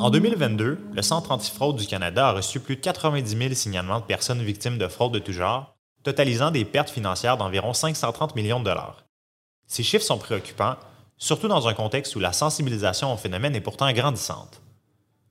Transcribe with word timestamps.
En 0.00 0.10
2022, 0.10 0.78
le 0.92 1.02
Centre 1.02 1.32
antifraude 1.32 1.76
du 1.76 1.86
Canada 1.86 2.28
a 2.28 2.32
reçu 2.32 2.60
plus 2.60 2.76
de 2.76 2.80
90 2.80 3.36
000 3.36 3.54
signalements 3.54 4.00
de 4.00 4.04
personnes 4.04 4.42
victimes 4.42 4.78
de 4.78 4.88
fraude 4.88 5.12
de 5.12 5.18
tout 5.18 5.32
genre, 5.32 5.76
totalisant 6.02 6.50
des 6.50 6.64
pertes 6.64 6.90
financières 6.90 7.36
d'environ 7.36 7.72
530 7.72 8.34
millions 8.36 8.60
de 8.60 8.64
dollars. 8.64 9.04
Ces 9.66 9.82
chiffres 9.82 10.04
sont 10.04 10.18
préoccupants, 10.18 10.76
surtout 11.16 11.48
dans 11.48 11.68
un 11.68 11.74
contexte 11.74 12.16
où 12.16 12.20
la 12.20 12.32
sensibilisation 12.32 13.12
au 13.12 13.16
phénomène 13.16 13.54
est 13.54 13.60
pourtant 13.60 13.92
grandissante. 13.92 14.62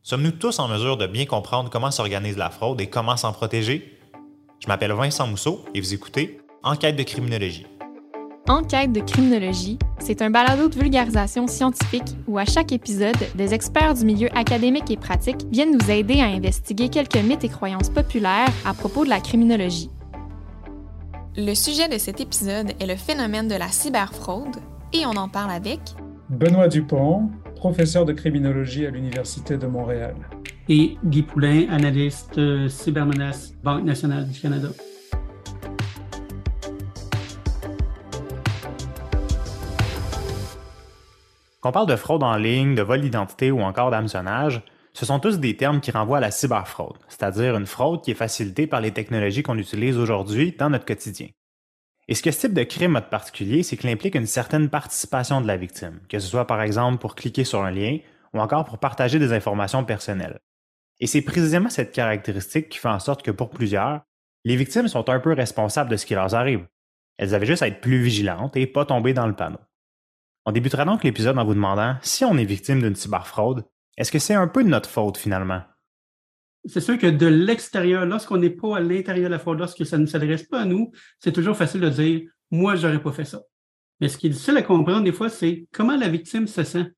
Sommes-nous 0.03 0.31
tous 0.31 0.59
en 0.59 0.67
mesure 0.67 0.97
de 0.97 1.07
bien 1.07 1.25
comprendre 1.25 1.69
comment 1.69 1.91
s'organise 1.91 2.37
la 2.37 2.49
fraude 2.49 2.79
et 2.81 2.89
comment 2.89 3.17
s'en 3.17 3.33
protéger? 3.33 3.99
Je 4.59 4.67
m'appelle 4.67 4.93
Vincent 4.93 5.27
Mousseau 5.27 5.65
et 5.73 5.81
vous 5.81 5.93
écoutez 5.93 6.39
Enquête 6.63 6.95
de 6.95 7.03
criminologie. 7.03 7.65
Enquête 8.49 8.93
de 8.93 9.01
criminologie, 9.01 9.77
c'est 9.99 10.21
un 10.21 10.29
balado 10.29 10.69
de 10.69 10.75
vulgarisation 10.75 11.47
scientifique 11.47 12.15
où 12.29 12.37
à 12.37 12.45
chaque 12.45 12.71
épisode, 12.71 13.17
des 13.35 13.53
experts 13.53 13.95
du 13.95 14.05
milieu 14.05 14.29
académique 14.37 14.89
et 14.89 14.95
pratique 14.95 15.45
viennent 15.51 15.77
nous 15.77 15.91
aider 15.91 16.21
à 16.21 16.27
investiguer 16.27 16.87
quelques 16.87 17.17
mythes 17.17 17.43
et 17.43 17.49
croyances 17.49 17.89
populaires 17.89 18.53
à 18.63 18.73
propos 18.73 19.03
de 19.03 19.09
la 19.09 19.19
criminologie. 19.19 19.89
Le 21.35 21.53
sujet 21.55 21.89
de 21.89 21.97
cet 21.97 22.21
épisode 22.21 22.71
est 22.79 22.85
le 22.85 22.95
phénomène 22.95 23.49
de 23.49 23.55
la 23.55 23.67
cyberfraude 23.67 24.55
et 24.93 25.05
on 25.05 25.17
en 25.17 25.27
parle 25.27 25.51
avec 25.51 25.81
Benoît 26.29 26.69
Dupont, 26.69 27.29
professeur 27.57 28.05
de 28.05 28.13
criminologie 28.13 28.85
à 28.85 28.91
l'Université 28.91 29.57
de 29.57 29.67
Montréal. 29.67 30.15
Et 30.69 30.97
Guy 31.03 31.23
Poulain, 31.23 31.65
analyste 31.69 32.37
euh, 32.37 32.69
cybermenace 32.69 33.55
Banque 33.61 33.83
nationale 33.83 34.25
du 34.25 34.39
Canada. 34.39 34.69
Qu'on 41.67 41.73
parle 41.73 41.87
de 41.87 41.97
fraude 41.97 42.23
en 42.23 42.37
ligne, 42.37 42.75
de 42.75 42.81
vol 42.81 43.01
d'identité 43.01 43.51
ou 43.51 43.59
encore 43.59 43.91
d'hameçonnage, 43.91 44.61
ce 44.93 45.05
sont 45.05 45.19
tous 45.19 45.37
des 45.37 45.57
termes 45.57 45.81
qui 45.81 45.91
renvoient 45.91 46.19
à 46.19 46.21
la 46.21 46.31
cyberfraude, 46.31 46.95
c'est-à-dire 47.09 47.57
une 47.57 47.65
fraude 47.65 48.01
qui 48.01 48.11
est 48.11 48.13
facilitée 48.13 48.67
par 48.67 48.79
les 48.79 48.91
technologies 48.91 49.43
qu'on 49.43 49.57
utilise 49.57 49.97
aujourd'hui 49.97 50.55
dans 50.57 50.69
notre 50.69 50.85
quotidien. 50.85 51.27
Et 52.07 52.15
ce 52.15 52.23
que 52.23 52.31
ce 52.31 52.39
type 52.39 52.53
de 52.53 52.63
crime 52.63 52.95
a 52.95 53.01
de 53.01 53.07
particulier, 53.07 53.63
c'est 53.63 53.75
qu'il 53.75 53.89
implique 53.89 54.15
une 54.15 54.27
certaine 54.27 54.69
participation 54.69 55.41
de 55.41 55.47
la 55.47 55.57
victime, 55.57 55.99
que 56.07 56.19
ce 56.19 56.27
soit 56.29 56.47
par 56.47 56.61
exemple 56.61 56.99
pour 56.99 57.15
cliquer 57.15 57.43
sur 57.43 57.61
un 57.65 57.71
lien 57.71 57.97
ou 58.33 58.39
encore 58.39 58.63
pour 58.63 58.77
partager 58.77 59.19
des 59.19 59.33
informations 59.33 59.83
personnelles. 59.83 60.39
Et 61.01 61.07
c'est 61.07 61.21
précisément 61.21 61.69
cette 61.69 61.91
caractéristique 61.91 62.69
qui 62.69 62.77
fait 62.77 62.87
en 62.87 62.99
sorte 62.99 63.23
que 63.23 63.31
pour 63.31 63.49
plusieurs, 63.49 64.03
les 64.45 64.55
victimes 64.55 64.87
sont 64.87 65.09
un 65.09 65.19
peu 65.19 65.33
responsables 65.33 65.89
de 65.89 65.97
ce 65.97 66.05
qui 66.05 66.13
leur 66.13 66.33
arrive. 66.33 66.65
Elles 67.17 67.35
avaient 67.35 67.45
juste 67.45 67.61
à 67.61 67.67
être 67.67 67.81
plus 67.81 68.01
vigilantes 68.01 68.55
et 68.55 68.67
pas 68.67 68.85
tomber 68.85 69.13
dans 69.13 69.27
le 69.27 69.35
panneau. 69.35 69.59
On 70.49 70.53
débutera 70.53 70.85
donc 70.85 71.03
l'épisode 71.03 71.37
en 71.37 71.43
vous 71.43 71.55
demandant 71.55 71.97
si 72.01 72.23
on 72.23 72.37
est 72.37 72.45
victime 72.45 72.81
d'une 72.81 72.95
cyberfraude, 72.95 73.65
est-ce 73.97 74.13
que 74.13 74.17
c'est 74.17 74.33
un 74.33 74.47
peu 74.47 74.63
de 74.63 74.69
notre 74.69 74.89
faute 74.89 75.17
finalement? 75.17 75.61
C'est 76.63 76.79
sûr 76.79 76.97
que 76.97 77.07
de 77.07 77.25
l'extérieur, 77.25 78.05
lorsqu'on 78.05 78.37
n'est 78.37 78.49
pas 78.49 78.77
à 78.77 78.79
l'intérieur 78.79 79.27
de 79.27 79.33
la 79.33 79.39
fraude, 79.39 79.59
lorsque 79.59 79.85
ça 79.85 79.97
ne 79.97 80.05
s'adresse 80.05 80.43
pas 80.43 80.61
à 80.61 80.65
nous, 80.65 80.93
c'est 81.19 81.33
toujours 81.33 81.57
facile 81.57 81.81
de 81.81 81.89
dire 81.89 82.29
moi, 82.49 82.77
j'aurais 82.77 83.01
pas 83.01 83.11
fait 83.11 83.25
ça. 83.25 83.41
Mais 83.99 84.07
ce 84.07 84.17
qui 84.17 84.27
est 84.27 84.29
difficile 84.29 84.55
à 84.55 84.61
comprendre 84.61 85.03
des 85.03 85.11
fois, 85.11 85.27
c'est 85.27 85.67
comment 85.73 85.97
la 85.97 86.07
victime 86.07 86.47
se 86.47 86.63
sent. 86.63 86.93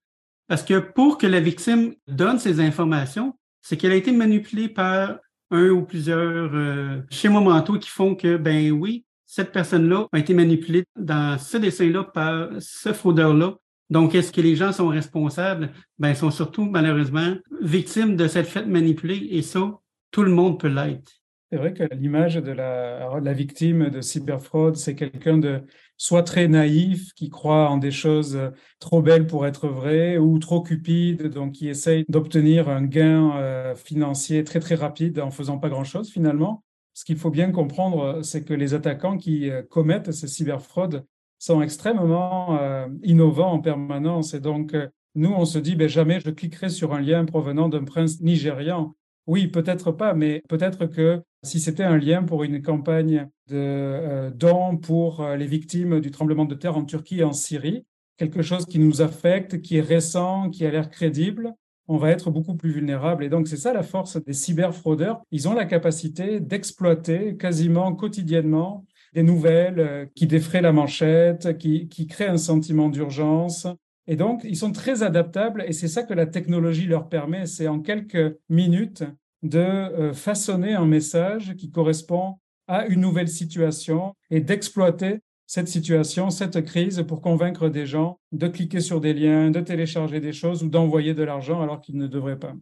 Parce 0.48 0.62
que 0.62 0.78
pour 0.78 1.18
que 1.18 1.26
la 1.26 1.40
victime 1.40 1.96
donne 2.08 2.38
ces 2.38 2.60
informations, 2.60 3.36
c'est 3.64 3.78
qu'elle 3.78 3.94
a 3.94 3.96
été 3.96 4.12
manipulée 4.12 4.70
par 4.70 5.18
un 5.50 5.70
ou 5.70 5.82
plusieurs 5.86 6.54
euh, 6.54 7.02
schémas 7.10 7.42
mentaux 7.42 7.80
qui 7.80 7.90
font 7.90 8.14
que, 8.14 8.38
ben 8.38 8.72
oui, 8.72 9.06
cette 9.32 9.52
personne-là 9.52 10.08
a 10.12 10.18
été 10.18 10.34
manipulée 10.34 10.86
dans 10.96 11.38
ce 11.38 11.58
dessin-là 11.58 12.04
par 12.04 12.50
ce 12.58 12.94
fraudeur-là. 12.94 13.58
Donc, 13.92 14.16
est-ce 14.16 14.32
que 14.32 14.42
les 14.42 14.56
gens 14.56 14.72
sont 14.72 14.88
responsables? 14.88 15.70
Ben, 16.00 16.10
ils 16.10 16.16
sont 16.16 16.32
surtout, 16.32 16.66
malheureusement, 16.66 17.36
victimes 17.62 18.16
de 18.16 18.28
cette 18.28 18.48
fête 18.48 18.66
manipulée 18.66 19.28
et 19.30 19.44
ça, 19.44 19.80
tout 20.10 20.24
le 20.24 20.32
monde 20.32 20.60
peut 20.60 20.68
l'être. 20.68 21.12
C'est 21.52 21.58
vrai 21.58 21.76
que 21.76 21.84
l'image 21.94 22.38
de 22.38 22.52
la, 22.52 23.34
victime 23.34 23.92
de 23.92 24.02
cyberfraude, 24.02 24.78
c'est 24.78 24.96
quelqu'un 24.96 25.38
de 25.38 25.62
soit 25.96 26.24
très 26.24 26.48
naïf, 26.48 27.14
qui 27.14 27.30
croit 27.30 27.70
en 27.70 27.78
des 27.78 27.92
choses 27.92 28.40
trop 28.80 29.04
belles 29.04 29.28
pour 29.28 29.46
être 29.46 29.68
vraies, 29.68 30.18
ou 30.18 30.40
trop 30.40 30.64
cupide, 30.64 31.28
donc 31.28 31.52
qui 31.52 31.70
essaye 31.70 32.04
d'obtenir 32.10 32.68
un 32.68 32.82
gain 32.82 33.38
euh, 33.38 33.76
financier 33.76 34.44
très 34.44 34.60
très 34.60 34.76
rapide 34.76 35.20
en 35.20 35.30
faisant 35.30 35.60
pas 35.60 35.70
grand-chose 35.70 36.10
finalement. 36.10 36.64
Ce 37.00 37.06
qu'il 37.06 37.18
faut 37.18 37.30
bien 37.30 37.54
comprendre, 37.54 38.20
c'est 38.24 38.44
que 38.44 38.54
les 38.54 38.74
attaquants 38.74 39.16
qui 39.16 39.50
euh, 39.50 39.62
commettent 39.62 40.12
ces 40.12 40.28
cyberfraudes 40.28 41.06
sont 41.38 41.62
extrêmement 41.62 42.60
euh, 42.60 42.90
innovants 43.04 43.54
en 43.54 43.62
permanence. 43.62 44.34
Et 44.34 44.42
donc, 44.42 44.74
euh, 44.74 44.90
nous, 45.16 45.30
on 45.30 45.46
se 45.46 45.60
dit, 45.60 45.78
ben, 45.78 45.88
jamais 45.88 46.20
je 46.20 46.30
cliquerai 46.30 46.68
sur 46.68 46.94
un 46.94 47.00
lien 47.00 47.24
provenant 47.24 47.70
d'un 47.70 47.86
prince 47.86 48.20
nigérian. 48.20 48.98
Oui, 49.28 49.48
peut-être 49.48 49.94
pas, 49.94 50.14
mais 50.14 50.44
peut-être 50.50 50.88
que 50.88 51.22
si 51.42 51.62
c'était 51.62 51.84
un 51.84 51.98
lien 51.98 52.24
pour 52.24 52.44
une 52.44 52.62
campagne 52.62 53.30
de 53.48 54.30
dons 54.36 54.76
pour 54.76 55.26
les 55.26 55.48
victimes 55.48 56.02
du 56.02 56.12
tremblement 56.12 56.44
de 56.44 56.56
terre 56.56 56.76
en 56.76 56.84
Turquie 56.84 57.20
et 57.20 57.24
en 57.24 57.32
Syrie, 57.32 57.86
quelque 58.18 58.42
chose 58.42 58.66
qui 58.66 58.80
nous 58.80 59.02
affecte, 59.02 59.62
qui 59.62 59.78
est 59.78 59.82
récent, 59.82 60.50
qui 60.50 60.66
a 60.66 60.72
l'air 60.72 60.90
crédible, 60.90 61.54
on 61.90 61.98
va 61.98 62.12
être 62.12 62.30
beaucoup 62.30 62.56
plus 62.56 62.72
vulnérable. 62.72 63.24
Et 63.24 63.30
donc, 63.30 63.48
c'est 63.48 63.58
ça 63.58 63.74
la 63.74 63.84
force 63.84 64.24
des 64.24 64.34
cyberfraudeurs. 64.34 65.22
Ils 65.32 65.50
ont 65.50 65.54
la 65.54 65.66
capacité 65.66 66.40
d'exploiter 66.40 67.36
quasiment 67.36 67.94
quotidiennement 67.96 68.86
des 69.14 69.24
nouvelles 69.24 69.80
euh, 69.80 70.06
qui 70.14 70.28
défraient 70.28 70.62
la 70.62 70.72
manchette, 70.72 71.58
qui, 71.58 71.90
qui 71.90 72.06
créent 72.06 72.28
un 72.28 72.38
sentiment 72.38 72.90
d'urgence. 72.90 73.68
Et 74.06 74.16
donc, 74.16 74.42
ils 74.44 74.56
sont 74.56 74.72
très 74.72 75.02
adaptables 75.02 75.64
et 75.68 75.74
c'est 75.74 75.88
ça 75.88 76.04
que 76.04 76.14
la 76.14 76.28
technologie 76.28 76.86
leur 76.86 77.10
permet. 77.10 77.48
C'est 77.48 77.68
en 77.68 77.80
quelques 77.80 78.38
minutes 78.50 79.04
de 79.42 79.60
euh, 79.60 80.14
façonner 80.14 80.74
un 80.74 80.86
message 80.86 81.56
qui 81.56 81.72
correspond 81.72 82.36
à 82.68 82.86
une 82.86 83.02
nouvelle 83.02 83.30
situation 83.30 84.14
et 84.30 84.42
d'exploiter 84.42 85.22
cette 85.50 85.68
situation, 85.68 86.30
cette 86.30 86.64
crise 86.64 87.04
pour 87.08 87.24
convaincre 87.24 87.70
des 87.70 87.88
gens 87.88 88.20
de 88.32 88.48
cliquer 88.48 88.82
sur 88.82 89.02
des 89.02 89.16
liens, 89.16 89.50
de 89.50 89.60
télécharger 89.60 90.20
des 90.20 90.32
choses 90.32 90.62
ou 90.62 90.70
d'envoyer 90.70 91.16
de 91.16 91.24
l'argent 91.24 91.64
alors 91.64 91.82
qu'ils 91.82 91.98
ne 91.98 92.06
devraient 92.06 92.38
pas. 92.38 92.54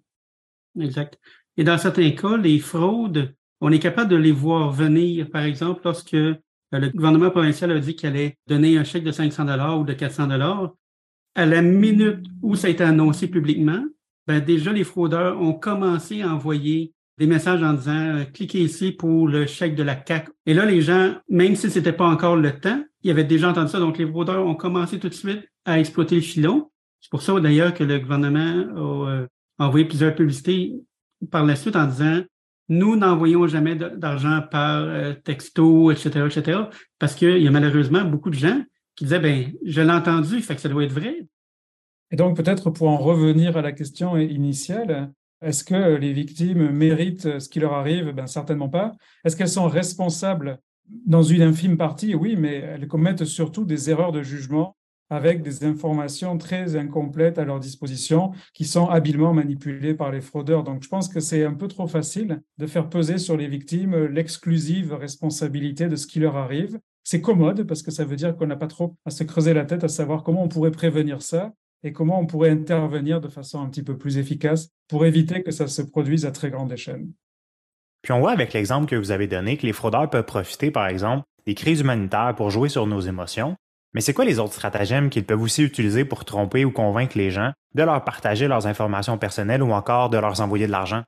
Exact. 0.79 1.19
Et 1.57 1.65
dans 1.65 1.77
certains 1.77 2.11
cas, 2.11 2.37
les 2.37 2.59
fraudes, 2.59 3.35
on 3.59 3.73
est 3.73 3.79
capable 3.79 4.09
de 4.09 4.15
les 4.15 4.31
voir 4.31 4.71
venir. 4.71 5.29
Par 5.29 5.43
exemple, 5.43 5.81
lorsque 5.83 6.13
euh, 6.13 6.37
le 6.71 6.87
gouvernement 6.87 7.29
provincial 7.29 7.71
a 7.71 7.79
dit 7.81 7.93
qu'il 7.93 8.07
allait 8.07 8.37
donner 8.47 8.77
un 8.77 8.85
chèque 8.85 9.03
de 9.03 9.11
500 9.11 9.43
dollars 9.43 9.81
ou 9.81 9.83
de 9.83 9.91
400 9.91 10.27
dollars, 10.27 10.73
à 11.35 11.45
la 11.45 11.61
minute 11.61 12.25
où 12.41 12.55
ça 12.55 12.67
a 12.67 12.69
été 12.69 12.85
annoncé 12.85 13.27
publiquement, 13.27 13.83
ben 14.27 14.39
déjà 14.39 14.71
les 14.71 14.85
fraudeurs 14.85 15.41
ont 15.41 15.53
commencé 15.53 16.21
à 16.21 16.33
envoyer 16.33 16.93
des 17.17 17.27
messages 17.27 17.63
en 17.63 17.73
disant 17.73 18.17
euh, 18.17 18.23
cliquez 18.25 18.61
ici 18.61 18.91
pour 18.91 19.27
le 19.27 19.45
chèque 19.45 19.75
de 19.75 19.83
la 19.83 19.95
CAC. 19.95 20.29
Et 20.45 20.53
là, 20.53 20.65
les 20.65 20.81
gens, 20.81 21.15
même 21.29 21.55
si 21.55 21.69
ce 21.69 21.79
n'était 21.79 21.93
pas 21.93 22.07
encore 22.07 22.35
le 22.35 22.59
temps, 22.59 22.83
ils 23.03 23.11
avaient 23.11 23.23
déjà 23.23 23.49
entendu 23.49 23.71
ça. 23.71 23.79
Donc, 23.79 23.97
les 23.97 24.07
fraudeurs 24.07 24.45
ont 24.45 24.55
commencé 24.55 24.99
tout 24.99 25.09
de 25.09 25.13
suite 25.13 25.47
à 25.65 25.79
exploiter 25.79 26.15
le 26.15 26.21
filon. 26.21 26.71
C'est 27.01 27.09
pour 27.09 27.21
ça 27.21 27.39
d'ailleurs 27.39 27.73
que 27.73 27.83
le 27.83 27.99
gouvernement 27.99 28.65
a 28.75 29.09
euh, 29.09 29.27
envoyé 29.59 29.85
plusieurs 29.85 30.15
publicités 30.15 30.73
par 31.31 31.45
la 31.45 31.55
suite 31.55 31.75
en 31.75 31.87
disant 31.87 32.21
nous 32.69 32.95
n'envoyons 32.97 33.47
jamais 33.47 33.75
d'argent 33.75 34.41
par 34.51 34.83
euh, 34.83 35.13
texto, 35.13 35.89
etc., 35.91 36.25
etc., 36.25 36.59
parce 36.99 37.15
qu'il 37.15 37.37
y 37.37 37.47
a 37.47 37.51
malheureusement 37.51 38.03
beaucoup 38.03 38.29
de 38.29 38.35
gens 38.35 38.61
qui 38.95 39.05
disaient 39.05 39.19
ben 39.19 39.53
je 39.63 39.81
l'ai 39.81 39.91
entendu, 39.91 40.41
fait 40.41 40.55
que 40.55 40.61
ça 40.61 40.69
doit 40.69 40.83
être 40.83 40.91
vrai. 40.91 41.25
Et 42.11 42.15
donc 42.15 42.35
peut-être 42.35 42.69
pour 42.69 42.89
en 42.89 42.97
revenir 42.97 43.55
à 43.55 43.61
la 43.61 43.71
question 43.71 44.17
initiale, 44.17 45.11
est-ce 45.41 45.63
que 45.63 45.95
les 45.95 46.13
victimes 46.13 46.71
méritent 46.71 47.39
ce 47.39 47.49
qui 47.49 47.59
leur 47.59 47.73
arrive? 47.73 48.11
Ben 48.11 48.27
certainement 48.27 48.69
pas. 48.69 48.95
Est-ce 49.23 49.35
qu'elles 49.35 49.49
sont 49.49 49.67
responsables 49.67 50.59
dans 51.05 51.23
une 51.23 51.41
infime 51.41 51.77
partie? 51.77 52.15
Oui, 52.15 52.35
mais 52.37 52.55
elles 52.55 52.87
commettent 52.87 53.25
surtout 53.25 53.65
des 53.65 53.89
erreurs 53.89 54.11
de 54.11 54.23
jugement 54.23 54.75
avec 55.09 55.41
des 55.41 55.63
informations 55.63 56.37
très 56.37 56.75
incomplètes 56.75 57.37
à 57.37 57.45
leur 57.45 57.59
disposition 57.59 58.31
qui 58.53 58.65
sont 58.65 58.87
habilement 58.87 59.33
manipulées 59.33 59.93
par 59.93 60.11
les 60.11 60.21
fraudeurs. 60.21 60.63
Donc 60.63 60.83
je 60.83 60.89
pense 60.89 61.07
que 61.07 61.19
c'est 61.19 61.45
un 61.45 61.53
peu 61.53 61.67
trop 61.67 61.87
facile 61.87 62.41
de 62.57 62.67
faire 62.67 62.89
peser 62.89 63.17
sur 63.17 63.37
les 63.37 63.47
victimes 63.47 63.95
l'exclusive 64.05 64.93
responsabilité 64.93 65.87
de 65.87 65.95
ce 65.95 66.07
qui 66.07 66.19
leur 66.19 66.35
arrive. 66.35 66.79
C'est 67.03 67.21
commode 67.21 67.63
parce 67.63 67.83
que 67.83 67.91
ça 67.91 68.03
veut 68.03 68.17
dire 68.17 68.35
qu'on 68.35 68.47
n'a 68.47 68.57
pas 68.57 68.67
trop 68.67 68.95
à 69.05 69.11
se 69.11 69.23
creuser 69.23 69.53
la 69.53 69.63
tête 69.63 69.85
à 69.85 69.87
savoir 69.87 70.23
comment 70.23 70.43
on 70.43 70.49
pourrait 70.49 70.71
prévenir 70.71 71.21
ça 71.21 71.53
et 71.83 71.93
comment 71.93 72.19
on 72.19 72.25
pourrait 72.25 72.49
intervenir 72.49 73.21
de 73.21 73.27
façon 73.27 73.61
un 73.61 73.69
petit 73.69 73.83
peu 73.83 73.97
plus 73.97 74.17
efficace 74.17 74.69
pour 74.87 75.05
éviter 75.05 75.43
que 75.43 75.51
ça 75.51 75.67
se 75.67 75.81
produise 75.81 76.25
à 76.25 76.31
très 76.31 76.49
grande 76.49 76.71
échelle? 76.71 77.07
Puis 78.01 78.13
on 78.13 78.19
voit 78.19 78.31
avec 78.31 78.53
l'exemple 78.53 78.87
que 78.87 78.95
vous 78.95 79.11
avez 79.11 79.27
donné 79.27 79.57
que 79.57 79.65
les 79.65 79.73
fraudeurs 79.73 80.09
peuvent 80.09 80.25
profiter, 80.25 80.71
par 80.71 80.87
exemple, 80.87 81.25
des 81.45 81.55
crises 81.55 81.81
humanitaires 81.81 82.35
pour 82.35 82.49
jouer 82.49 82.69
sur 82.69 82.87
nos 82.87 82.99
émotions. 82.99 83.55
Mais 83.93 84.01
c'est 84.01 84.13
quoi 84.13 84.25
les 84.25 84.39
autres 84.39 84.53
stratagèmes 84.53 85.09
qu'ils 85.09 85.25
peuvent 85.25 85.41
aussi 85.41 85.63
utiliser 85.63 86.05
pour 86.05 86.25
tromper 86.25 86.65
ou 86.65 86.71
convaincre 86.71 87.17
les 87.17 87.31
gens 87.31 87.51
de 87.73 87.83
leur 87.83 88.03
partager 88.03 88.47
leurs 88.47 88.67
informations 88.67 89.17
personnelles 89.17 89.63
ou 89.63 89.71
encore 89.71 90.09
de 90.09 90.17
leur 90.17 90.39
envoyer 90.41 90.67
de 90.67 90.71
l'argent? 90.71 91.03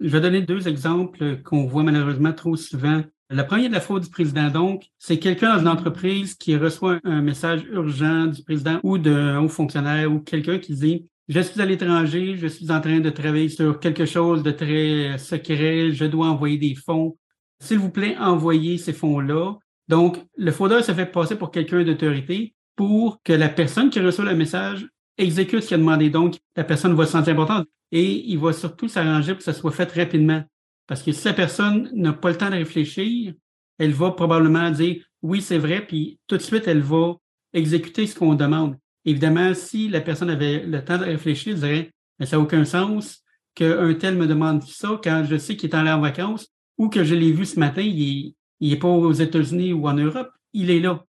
Je 0.00 0.08
vais 0.08 0.20
donner 0.20 0.42
deux 0.42 0.68
exemples 0.68 1.42
qu'on 1.42 1.66
voit 1.66 1.82
malheureusement 1.82 2.32
trop 2.32 2.56
souvent 2.56 3.02
La 3.30 3.44
première 3.44 3.68
de 3.68 3.74
la 3.74 3.80
fraude 3.82 4.04
du 4.04 4.10
président, 4.10 4.48
donc, 4.48 4.86
c'est 4.98 5.18
quelqu'un 5.18 5.54
dans 5.54 5.60
une 5.60 5.68
entreprise 5.68 6.34
qui 6.34 6.56
reçoit 6.56 6.98
un 7.04 7.20
message 7.20 7.62
urgent 7.70 8.26
du 8.26 8.42
président 8.42 8.80
ou 8.82 8.96
d'un 8.96 9.40
haut 9.40 9.48
fonctionnaire 9.48 10.10
ou 10.10 10.20
quelqu'un 10.20 10.58
qui 10.58 10.72
dit 10.72 11.10
je 11.28 11.40
suis 11.40 11.60
à 11.60 11.66
l'étranger, 11.66 12.36
je 12.36 12.46
suis 12.46 12.70
en 12.70 12.80
train 12.80 13.00
de 13.00 13.10
travailler 13.10 13.50
sur 13.50 13.80
quelque 13.80 14.06
chose 14.06 14.42
de 14.42 14.50
très 14.50 15.18
secret, 15.18 15.92
je 15.92 16.06
dois 16.06 16.28
envoyer 16.28 16.56
des 16.56 16.74
fonds. 16.74 17.18
S'il 17.60 17.78
vous 17.78 17.90
plaît, 17.90 18.16
envoyez 18.18 18.78
ces 18.78 18.94
fonds-là. 18.94 19.58
Donc, 19.88 20.24
le 20.38 20.50
fraudeur 20.50 20.82
se 20.82 20.92
fait 20.92 21.04
passer 21.04 21.36
pour 21.36 21.50
quelqu'un 21.50 21.84
d'autorité 21.84 22.54
pour 22.76 23.20
que 23.22 23.34
la 23.34 23.50
personne 23.50 23.90
qui 23.90 24.00
reçoit 24.00 24.24
le 24.24 24.36
message 24.36 24.88
exécute 25.18 25.60
ce 25.60 25.68
qu'il 25.68 25.74
a 25.74 25.78
demandé. 25.78 26.08
Donc, 26.08 26.38
la 26.56 26.64
personne 26.64 26.94
va 26.94 27.04
se 27.04 27.12
sentir 27.12 27.34
importante 27.34 27.66
et 27.92 28.24
il 28.26 28.38
va 28.38 28.54
surtout 28.54 28.88
s'arranger 28.88 29.32
pour 29.32 29.38
que 29.38 29.44
ça 29.44 29.52
soit 29.52 29.72
fait 29.72 29.92
rapidement. 29.92 30.42
Parce 30.88 31.02
que 31.02 31.12
si 31.12 31.24
la 31.26 31.34
personne 31.34 31.88
n'a 31.94 32.12
pas 32.12 32.30
le 32.30 32.36
temps 32.36 32.50
de 32.50 32.56
réfléchir, 32.56 33.34
elle 33.78 33.92
va 33.92 34.10
probablement 34.10 34.70
dire 34.70 35.04
oui, 35.22 35.40
c'est 35.40 35.58
vrai, 35.58 35.86
puis 35.86 36.18
tout 36.26 36.36
de 36.36 36.42
suite, 36.42 36.66
elle 36.66 36.80
va 36.80 37.14
exécuter 37.52 38.06
ce 38.06 38.18
qu'on 38.18 38.34
demande. 38.34 38.76
Évidemment, 39.04 39.54
si 39.54 39.88
la 39.88 40.00
personne 40.00 40.30
avait 40.30 40.64
le 40.64 40.84
temps 40.84 40.98
de 40.98 41.04
réfléchir, 41.04 41.52
elle 41.54 41.60
dirait 41.60 41.90
mais 42.18 42.26
ça 42.26 42.36
n'a 42.36 42.42
aucun 42.42 42.64
sens 42.64 43.22
qu'un 43.54 43.94
tel 43.94 44.16
me 44.16 44.26
demande 44.26 44.62
ça 44.64 45.00
quand 45.02 45.24
je 45.28 45.36
sais 45.36 45.56
qu'il 45.56 45.70
est 45.70 45.74
allé 45.74 45.90
en 45.90 46.00
vacances 46.00 46.48
ou 46.76 46.88
que 46.88 47.04
je 47.04 47.14
l'ai 47.14 47.32
vu 47.32 47.44
ce 47.44 47.58
matin, 47.58 47.82
il 47.82 48.34
n'est 48.60 48.76
pas 48.76 48.88
aux 48.88 49.12
États-Unis 49.12 49.72
ou 49.72 49.86
en 49.86 49.94
Europe, 49.94 50.30
il 50.52 50.70
est 50.70 50.80
là. 50.80 51.04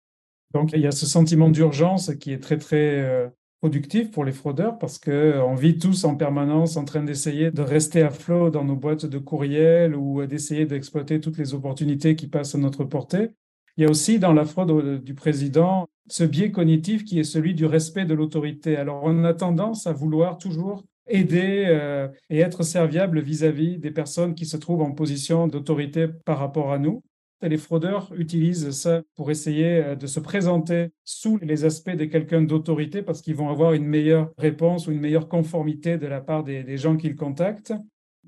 Donc, 0.54 0.72
il 0.74 0.82
y 0.82 0.88
a 0.88 0.92
ce 0.92 1.06
sentiment 1.06 1.50
d'urgence 1.50 2.12
qui 2.16 2.32
est 2.32 2.40
très, 2.40 2.58
très 2.58 3.00
euh, 3.00 3.28
productif 3.60 4.12
pour 4.12 4.24
les 4.24 4.32
fraudeurs 4.32 4.78
parce 4.78 5.00
qu'on 5.00 5.56
vit 5.56 5.78
tous 5.78 6.04
en 6.04 6.16
permanence 6.16 6.78
en 6.78 6.86
train 6.86 7.04
d'essayer 7.04 7.52
de 7.52 7.62
rester 7.62 8.02
à 8.02 8.12
flot 8.12 8.50
dans 8.50 8.64
nos 8.64 8.76
boîtes 8.76 9.06
de 9.06 9.18
courriel 9.18 9.96
ou 9.96 10.26
d'essayer 10.26 10.66
d'exploiter 10.66 11.20
toutes 11.20 11.38
les 11.38 11.54
opportunités 11.54 12.16
qui 12.16 12.28
passent 12.28 12.56
à 12.56 12.60
notre 12.60 12.84
portée. 12.84 13.32
Il 13.78 13.84
y 13.84 13.86
a 13.86 13.90
aussi 13.90 14.20
dans 14.20 14.34
la 14.34 14.46
fraude 14.46 15.04
du 15.04 15.14
président 15.14 15.88
ce 16.10 16.24
biais 16.24 16.52
cognitif 16.52 17.04
qui 17.04 17.20
est 17.20 17.24
celui 17.24 17.54
du 17.54 17.66
respect 17.66 18.06
de 18.06 18.14
l'autorité. 18.14 18.78
Alors 18.78 19.02
on 19.04 19.24
a 19.24 19.34
tendance 19.34 19.88
à 19.88 19.94
vouloir 19.94 20.38
toujours 20.38 20.84
aider 21.08 21.66
euh, 21.68 22.08
et 22.30 22.40
être 22.40 22.64
serviable 22.64 23.20
vis-à-vis 23.20 23.78
des 23.78 23.92
personnes 23.92 24.36
qui 24.36 24.46
se 24.46 24.58
trouvent 24.58 24.82
en 24.82 24.92
position 24.92 25.48
d'autorité 25.48 26.08
par 26.08 26.40
rapport 26.40 26.72
à 26.72 26.80
nous. 26.80 27.04
Les 27.44 27.58
fraudeurs 27.58 28.12
utilisent 28.18 28.72
ça 28.72 29.04
pour 29.16 29.30
essayer 29.30 29.84
euh, 29.84 29.96
de 29.96 30.08
se 30.08 30.20
présenter 30.20 30.90
sous 31.04 31.38
les 31.38 31.66
aspects 31.66 31.96
de 31.96 32.06
quelqu'un 32.06 32.42
d'autorité 32.42 33.04
parce 33.04 33.22
qu'ils 33.22 33.36
vont 33.36 33.50
avoir 33.50 33.74
une 33.74 33.86
meilleure 33.86 34.32
réponse 34.40 34.88
ou 34.88 34.92
une 34.92 35.00
meilleure 35.00 35.30
conformité 35.30 35.98
de 35.98 36.08
la 36.08 36.20
part 36.20 36.44
des, 36.44 36.78
gens 36.78 36.98
qu'ils 36.98 37.16
contactent. 37.16 37.74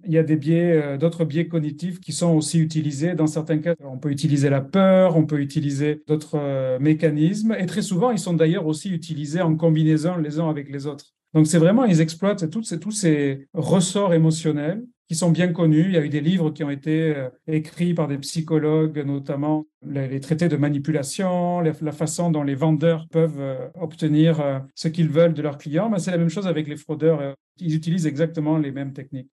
Il 0.06 0.14
y 0.14 0.18
a 0.20 0.24
des 0.24 0.36
biais, 0.36 0.72
euh, 0.74 0.98
d'autres 0.98 1.26
biais 1.26 1.48
cognitifs 1.48 2.00
qui 2.00 2.14
sont 2.14 2.36
aussi 2.36 2.60
utilisés. 2.60 3.16
Dans 3.16 3.26
certains 3.26 3.58
cas, 3.58 3.74
on 3.84 3.98
peut 3.98 4.12
utiliser 4.12 4.50
la 4.50 4.62
peur, 4.62 5.18
on 5.18 5.26
peut 5.26 5.40
utiliser 5.42 6.04
d'autres 6.08 6.38
euh, 6.38 6.78
mécanismes. 6.80 7.56
Et 7.60 7.66
très 7.66 7.82
souvent, 7.82 8.12
ils 8.12 8.20
sont 8.20 8.34
d'ailleurs 8.34 8.68
aussi 8.68 8.92
utilisés 8.92 9.42
en 9.42 9.56
combinaison 9.56 10.18
les 10.18 10.40
uns 10.40 10.50
avec 10.50 10.70
les 10.70 10.86
autres. 10.86 11.06
Donc 11.34 11.48
c'est 11.48 11.58
vraiment, 11.58 11.86
ils 11.86 12.00
exploitent 12.00 12.50
tous 12.50 12.92
ces 12.92 13.48
ressorts 13.54 14.14
émotionnels 14.14 14.86
qui 15.10 15.16
sont 15.16 15.32
bien 15.32 15.52
connus. 15.52 15.86
Il 15.86 15.94
y 15.94 15.98
a 15.98 16.06
eu 16.06 16.10
des 16.10 16.22
livres 16.22 16.52
qui 16.52 16.64
ont 16.64 16.70
été 16.70 17.16
euh, 17.16 17.30
écrits 17.48 17.96
par 17.96 18.08
des 18.08 18.20
psychologues, 18.20 19.04
notamment 19.04 19.66
les, 19.84 20.20
traités 20.20 20.48
de 20.48 20.56
manipulation, 20.56 21.62
la, 21.62 21.92
façon 21.92 22.30
dont 22.30 22.44
les 22.44 22.54
vendeurs 22.54 23.08
peuvent 23.10 23.40
euh, 23.40 23.70
obtenir 23.82 24.40
euh, 24.40 24.60
ce 24.76 24.88
qu'ils 24.88 25.10
veulent 25.10 25.34
de 25.34 25.42
leurs 25.42 25.58
clients. 25.58 25.90
Mais 25.90 25.98
c'est 25.98 26.12
la 26.12 26.20
même 26.20 26.30
chose 26.30 26.46
avec 26.46 26.68
les 26.68 26.78
fraudeurs. 26.78 27.34
Ils 27.58 27.76
utilisent 27.76 28.06
exactement 28.06 28.60
les 28.60 28.72
mêmes 28.72 28.94
techniques. 28.94 29.32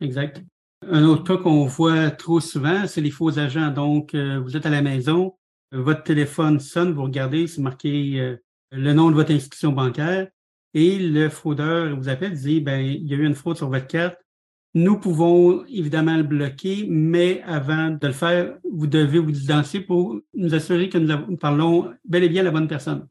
Exact. 0.00 0.44
Un 0.88 1.04
autre 1.04 1.24
cas 1.24 1.42
qu'on 1.42 1.66
voit 1.66 2.12
trop 2.12 2.38
souvent, 2.38 2.86
c'est 2.86 3.00
les 3.00 3.10
faux 3.10 3.36
agents. 3.36 3.70
Donc, 3.70 4.14
vous 4.14 4.56
êtes 4.56 4.64
à 4.64 4.70
la 4.70 4.80
maison, 4.80 5.34
votre 5.72 6.04
téléphone 6.04 6.58
sonne, 6.58 6.92
vous 6.92 7.02
regardez, 7.02 7.48
c'est 7.48 7.60
marqué 7.60 8.38
le 8.72 8.92
nom 8.94 9.10
de 9.10 9.14
votre 9.14 9.30
institution 9.30 9.72
bancaire, 9.72 10.28
et 10.72 10.98
le 10.98 11.28
fraudeur 11.28 11.94
vous 11.94 12.08
appelle, 12.08 12.32
dit, 12.32 12.62
ben, 12.62 12.80
il 12.80 13.06
y 13.06 13.12
a 13.12 13.18
eu 13.18 13.26
une 13.26 13.34
fraude 13.34 13.58
sur 13.58 13.68
votre 13.68 13.86
carte, 13.88 14.16
nous 14.74 14.98
pouvons 14.98 15.64
évidemment 15.66 16.16
le 16.16 16.22
bloquer, 16.22 16.86
mais 16.88 17.42
avant 17.42 17.90
de 17.90 18.06
le 18.06 18.12
faire, 18.12 18.56
vous 18.72 18.86
devez 18.86 19.18
vous 19.18 19.42
identifier 19.42 19.80
pour 19.80 20.20
nous 20.34 20.54
assurer 20.54 20.88
que 20.88 20.98
nous, 20.98 21.36
parlons 21.36 21.92
bel 22.04 22.24
et 22.24 22.28
bien 22.28 22.42
à 22.42 22.44
la 22.44 22.50
bonne 22.50 22.68
personne. 22.68 23.06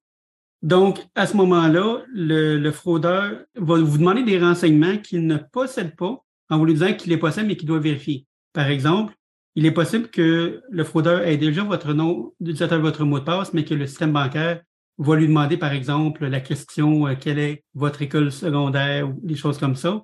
Donc, 0.62 1.06
à 1.16 1.26
ce 1.26 1.36
moment-là, 1.38 2.04
le, 2.14 2.72
fraudeur 2.72 3.40
va 3.56 3.78
vous 3.78 3.98
demander 3.98 4.24
des 4.24 4.40
renseignements 4.40 4.98
qu'il 4.98 5.26
ne 5.26 5.38
possède 5.38 5.96
pas 5.96 6.24
en 6.50 6.58
vous 6.58 6.66
disant 6.66 6.94
qu'il 6.94 7.12
est 7.12 7.18
possible, 7.18 7.48
mais 7.48 7.56
qu'il 7.56 7.68
doit 7.68 7.80
vérifier. 7.80 8.26
Par 8.54 8.68
exemple, 8.68 9.14
il 9.56 9.66
est 9.66 9.72
possible 9.72 10.10
que 10.10 10.62
le 10.70 10.84
fraudeur 10.84 11.22
ait 11.22 11.38
déjà 11.38 11.64
votre 11.64 11.94
nom 11.94 12.34
d'utilisateur, 12.40 12.80
votre 12.80 13.04
mot 13.04 13.20
de 13.20 13.26
passe, 13.26 13.54
mais 13.54 13.66
que 13.66 13.74
le 13.74 13.88
système 13.88 14.14
bancaire 14.14 14.62
va 14.98 15.16
lui 15.16 15.28
demander, 15.28 15.58
par 15.58 15.72
exemple, 15.72 16.26
la 16.26 16.42
question 16.42 17.08
euh, 17.08 17.16
quelle 17.20 17.40
est 17.40 17.64
votre 17.74 18.02
école 18.02 18.32
secondaire 18.32 19.10
ou 19.10 19.20
des 19.24 19.36
choses 19.36 19.58
comme 19.58 19.76
ça 19.76 20.04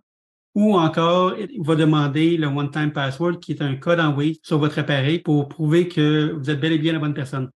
ou 0.56 0.76
encore 0.76 1.36
il 1.38 1.62
va 1.62 1.76
demander 1.76 2.38
le 2.38 2.48
one-time 2.48 2.92
password 2.92 3.40
qui 3.40 3.52
est 3.52 3.62
un 3.62 3.76
code 3.76 4.00
envoyé 4.00 4.40
sur 4.42 4.58
votre 4.58 4.80
appareil 4.80 5.20
pour 5.20 5.50
prouver 5.50 5.88
que 5.88 6.32
vous 6.32 6.50
êtes 6.50 6.60
bel 6.60 6.72
et 6.72 6.80
bien 6.80 6.94
la 6.94 7.00
bonne 7.00 7.14
personne. 7.14 7.50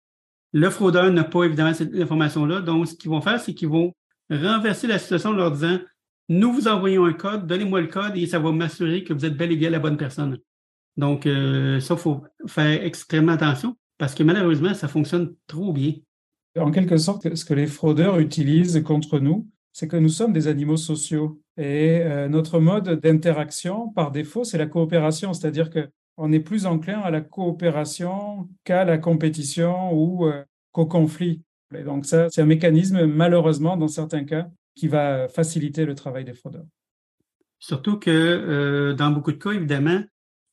Le 0.52 0.70
fraudeur 0.70 1.12
n'a 1.12 1.24
pas 1.24 1.44
évidemment 1.44 1.74
cette 1.74 1.94
information-là, 1.94 2.62
donc 2.62 2.88
ce 2.88 2.94
qu'ils 2.94 3.10
vont 3.10 3.20
faire, 3.20 3.38
c'est 3.38 3.52
qu'ils 3.52 3.68
vont 3.68 3.92
renverser 4.30 4.86
la 4.86 4.98
situation 4.98 5.30
en 5.30 5.34
leur 5.34 5.52
disant 5.52 5.78
nous 6.28 6.52
vous 6.52 6.66
envoyons 6.66 7.04
un 7.04 7.12
code, 7.12 7.46
donnez-moi 7.46 7.82
le 7.82 7.86
code 7.86 8.16
et 8.16 8.26
ça 8.26 8.38
va 8.38 8.50
m'assurer 8.50 9.04
que 9.04 9.12
vous 9.12 9.24
êtes 9.24 9.36
bel 9.36 9.52
et 9.52 9.56
bien 9.56 9.70
la 9.70 9.78
bonne 9.78 9.96
personne. 9.96 10.38
Donc, 10.96 11.26
euh, 11.26 11.78
ça, 11.78 11.94
il 11.94 12.00
faut 12.00 12.24
faire 12.46 12.82
extrêmement 12.82 13.32
attention 13.32 13.76
parce 13.98 14.14
que 14.14 14.22
malheureusement, 14.22 14.74
ça 14.74 14.88
fonctionne 14.88 15.34
trop 15.46 15.72
bien. 15.72 15.92
En 16.58 16.70
quelque 16.70 16.96
sorte, 16.96 17.34
ce 17.34 17.44
que 17.44 17.54
les 17.54 17.66
fraudeurs 17.66 18.18
utilisent 18.18 18.82
contre 18.82 19.18
nous, 19.20 19.46
c'est 19.76 19.88
que 19.88 19.96
nous 19.98 20.08
sommes 20.08 20.32
des 20.32 20.48
animaux 20.48 20.78
sociaux. 20.78 21.38
Et 21.58 22.00
euh, 22.00 22.30
notre 22.30 22.60
mode 22.60 22.98
d'interaction, 22.98 23.90
par 23.90 24.10
défaut, 24.10 24.42
c'est 24.42 24.56
la 24.56 24.64
coopération, 24.64 25.34
c'est-à-dire 25.34 25.68
qu'on 25.68 26.32
est 26.32 26.40
plus 26.40 26.64
enclin 26.64 26.98
à 27.00 27.10
la 27.10 27.20
coopération 27.20 28.48
qu'à 28.64 28.86
la 28.86 28.96
compétition 28.96 29.92
ou 29.92 30.24
euh, 30.24 30.42
qu'au 30.72 30.86
conflit. 30.86 31.42
Donc 31.84 32.06
ça, 32.06 32.30
c'est 32.30 32.40
un 32.40 32.46
mécanisme, 32.46 33.04
malheureusement, 33.04 33.76
dans 33.76 33.86
certains 33.86 34.24
cas, 34.24 34.48
qui 34.74 34.88
va 34.88 35.28
faciliter 35.28 35.84
le 35.84 35.94
travail 35.94 36.24
des 36.24 36.32
fraudeurs. 36.32 36.64
Surtout 37.58 37.98
que 37.98 38.10
euh, 38.10 38.94
dans 38.94 39.10
beaucoup 39.10 39.32
de 39.32 39.36
cas, 39.36 39.50
évidemment, 39.50 40.00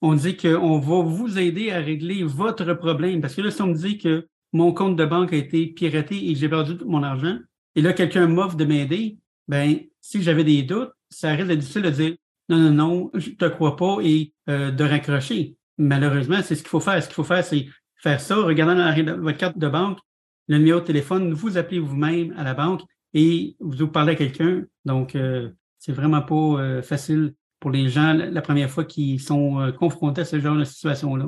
on 0.02 0.16
dit 0.16 0.36
qu'on 0.36 0.80
va 0.80 1.02
vous 1.02 1.40
aider 1.40 1.72
à 1.72 1.80
régler 1.80 2.26
votre 2.26 2.74
problème. 2.74 3.22
Parce 3.22 3.36
que 3.36 3.42
là, 3.42 3.52
si 3.52 3.62
on 3.62 3.68
me 3.68 3.74
dit 3.74 3.98
que 3.98 4.28
mon 4.52 4.74
compte 4.74 4.98
de 4.98 5.06
banque 5.06 5.32
a 5.32 5.38
été 5.38 5.66
piraté 5.68 6.30
et 6.30 6.36
j'ai 6.36 6.50
perdu 6.50 6.76
tout 6.76 6.90
mon 6.90 7.04
argent, 7.04 7.38
et 7.76 7.82
là, 7.82 7.94
quelqu'un 7.94 8.28
m'offre 8.28 8.56
de 8.56 8.66
m'aider, 8.66 9.18
ben, 9.48 9.78
si 10.02 10.22
j'avais 10.22 10.44
des 10.44 10.64
doutes, 10.64 10.92
ça 11.10 11.32
risque 11.32 11.48
d'être 11.48 11.60
difficile 11.60 11.82
de 11.82 11.90
dire 11.90 12.16
non, 12.50 12.58
non, 12.58 12.72
non, 12.72 13.12
je 13.14 13.32
te 13.32 13.46
crois 13.46 13.76
pas 13.76 13.98
et 14.02 14.34
euh, 14.50 14.72
de 14.72 14.84
raccrocher. 14.84 15.56
Malheureusement, 15.78 16.42
c'est 16.44 16.56
ce 16.56 16.62
qu'il 16.62 16.70
faut 16.70 16.80
faire. 16.80 17.02
Ce 17.02 17.08
qu'il 17.08 17.16
faut 17.16 17.24
faire, 17.24 17.44
c'est 17.44 17.68
faire 17.96 18.20
ça, 18.20 18.36
regarder 18.36 19.04
dans 19.04 19.18
votre 19.22 19.38
carte 19.38 19.58
de 19.58 19.68
banque, 19.68 20.00
le 20.48 20.58
numéro 20.58 20.82
de 20.82 20.86
téléphone, 20.86 21.34
vous 21.34 21.58
appelez 21.58 21.80
vous-même 21.80 22.34
à 22.38 22.44
la 22.44 22.54
banque 22.54 22.82
et 23.14 23.56
vous 23.60 23.88
parlez 23.88 24.14
à 24.14 24.16
quelqu'un. 24.16 24.64
Donc, 24.86 25.16
euh, 25.16 25.50
c'est 25.80 25.94
vraiment 25.94 26.22
pas 26.22 26.36
euh, 26.36 26.82
facile 26.82 27.34
pour 27.60 27.72
les 27.72 27.88
gens 27.88 28.14
la 28.14 28.42
première 28.42 28.70
fois 28.70 28.84
qu'ils 28.84 29.22
sont 29.22 29.74
confrontés 29.80 30.22
à 30.22 30.26
ce 30.26 30.38
genre 30.38 30.58
de 30.58 30.66
situation-là. 30.66 31.28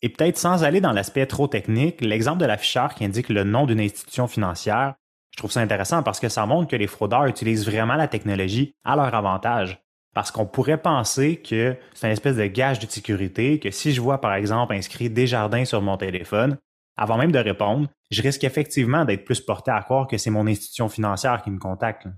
Et 0.00 0.08
peut-être 0.08 0.38
sans 0.38 0.64
aller 0.64 0.80
dans 0.80 0.92
l'aspect 0.92 1.26
trop 1.26 1.48
technique, 1.48 2.00
l'exemple 2.00 2.38
de 2.38 2.46
l'afficheur 2.46 2.94
qui 2.94 3.04
indique 3.04 3.28
le 3.28 3.44
nom 3.44 3.66
d'une 3.66 3.80
institution 3.80 4.26
financière, 4.26 4.94
je 5.30 5.36
trouve 5.36 5.50
ça 5.50 5.60
intéressant 5.60 6.02
parce 6.02 6.20
que 6.20 6.28
ça 6.28 6.44
montre 6.46 6.68
que 6.68 6.76
les 6.76 6.86
fraudeurs 6.86 7.26
utilisent 7.26 7.66
vraiment 7.66 7.94
la 7.94 8.08
technologie 8.08 8.74
à 8.84 8.96
leur 8.96 9.14
avantage. 9.14 9.80
Parce 10.12 10.32
qu'on 10.32 10.46
pourrait 10.46 10.82
penser 10.82 11.36
que 11.36 11.76
c'est 11.94 12.08
une 12.08 12.12
espèce 12.12 12.36
de 12.36 12.46
gage 12.46 12.80
de 12.80 12.90
sécurité, 12.90 13.60
que 13.60 13.70
si 13.70 13.92
je 13.92 14.00
vois 14.00 14.20
par 14.20 14.34
exemple 14.34 14.74
inscrit 14.74 15.08
Desjardins 15.08 15.64
sur 15.64 15.80
mon 15.82 15.96
téléphone, 15.96 16.58
avant 16.96 17.16
même 17.16 17.32
de 17.32 17.38
répondre, 17.38 17.88
je 18.10 18.20
risque 18.20 18.42
effectivement 18.42 19.04
d'être 19.04 19.24
plus 19.24 19.40
porté 19.40 19.70
à 19.70 19.80
croire 19.82 20.08
que 20.08 20.18
c'est 20.18 20.30
mon 20.30 20.46
institution 20.46 20.88
financière 20.88 21.42
qui 21.42 21.50
me 21.50 21.58
contacte. 21.58 22.08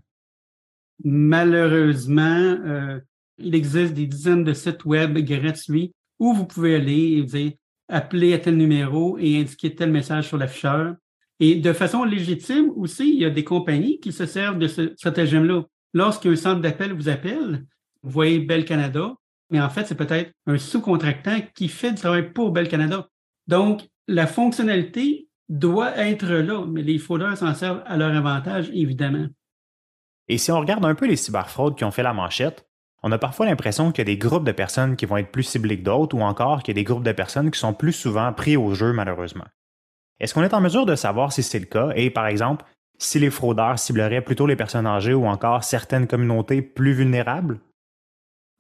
Malheureusement, 1.05 2.57
euh, 2.65 2.99
il 3.39 3.55
existe 3.55 3.93
des 3.93 4.07
dizaines 4.07 4.45
de 4.45 4.55
sites 4.55 4.85
web 4.85 5.19
gratuits 5.19 5.93
où 6.19 6.33
vous 6.33 6.47
pouvez 6.47 6.77
aller 6.77 7.19
et 7.19 7.23
dire 7.25 7.53
appeler 7.89 8.33
à 8.33 8.39
tel 8.39 8.57
numéro 8.57 9.19
et 9.19 9.41
indiquer 9.41 9.75
tel 9.75 9.91
message 9.91 10.29
sur 10.29 10.39
l'afficheur. 10.39 10.95
Et 11.43 11.57
de 11.57 11.73
façon 11.73 12.05
légitime 12.05 12.71
aussi, 12.77 13.15
il 13.15 13.21
y 13.21 13.25
a 13.25 13.31
des 13.31 13.43
compagnies 13.43 13.99
qui 13.99 14.13
se 14.13 14.27
servent 14.27 14.61
de 14.61 14.69
ce 14.69 14.95
stratagème-là. 14.95 15.65
Lorsqu'un 15.93 16.37
centre 16.37 16.61
d'appel 16.61 16.93
vous 16.93 17.09
appelle, 17.09 17.67
vous 18.05 18.11
voyez 18.13 18.39
Bell 18.39 18.65
Canada, 18.65 19.13
mais 19.51 19.61
en 19.61 19.69
fait, 19.69 19.85
c'est 19.85 19.97
peut-être 19.97 20.31
un 20.47 20.57
sous-contractant 20.57 21.41
qui 21.53 21.67
fait 21.67 21.91
du 21.91 21.97
travail 21.97 22.33
pour 22.33 22.53
Bell 22.53 22.69
Canada. 22.69 23.09
Donc, 23.49 23.83
la 24.07 24.29
fonctionnalité 24.29 25.27
doit 25.49 25.97
être 25.97 26.27
là, 26.27 26.65
mais 26.65 26.83
les 26.83 26.99
fraudeurs 26.99 27.37
s'en 27.37 27.55
servent 27.55 27.83
à 27.87 27.97
leur 27.97 28.15
avantage, 28.15 28.71
évidemment. 28.73 29.27
Et 30.29 30.39
si 30.39 30.53
on 30.53 30.61
regarde 30.61 30.85
un 30.85 30.95
peu 30.95 31.09
les 31.09 31.17
cyberfraudes 31.17 31.77
qui 31.77 31.83
ont 31.83 31.91
fait 31.91 32.05
la 32.05 32.15
manchette, 32.15 32.69
on 33.03 33.11
a 33.11 33.19
parfois 33.19 33.47
l'impression 33.47 33.91
qu'il 33.91 34.03
y 34.03 34.09
a 34.09 34.15
des 34.15 34.17
groupes 34.17 34.47
de 34.47 34.53
personnes 34.53 34.95
qui 34.95 35.07
vont 35.07 35.17
être 35.17 35.33
plus 35.33 35.43
ciblés 35.43 35.77
que 35.77 35.83
d'autres 35.83 36.17
ou 36.17 36.21
encore 36.21 36.63
qu'il 36.63 36.77
y 36.77 36.79
a 36.79 36.81
des 36.81 36.85
groupes 36.85 37.03
de 37.03 37.11
personnes 37.11 37.51
qui 37.51 37.59
sont 37.59 37.75
plus 37.75 37.93
souvent 37.93 38.33
pris 38.33 38.57
au 38.57 38.75
jeu 38.75 38.93
malheureusement. 38.93 39.47
Est-ce 40.23 40.33
qu'on 40.33 40.43
est 40.43 40.55
en 40.55 40.61
mesure 40.63 40.87
de 40.87 40.95
savoir 40.95 41.33
si 41.33 41.43
c'est 41.43 41.59
le 41.59 41.67
cas? 41.67 41.91
Et 41.95 42.09
par 42.09 42.27
exemple 42.27 42.65
si 43.03 43.19
les 43.19 43.31
fraudeurs 43.31 43.79
cibleraient 43.79 44.23
plutôt 44.23 44.47
les 44.47 44.57
personnes 44.57 44.87
âgées 44.87 45.15
ou 45.15 45.27
encore 45.27 45.65
certaines 45.65 46.07
communautés 46.07 46.63
plus 46.63 46.93
vulnérables? 46.93 47.61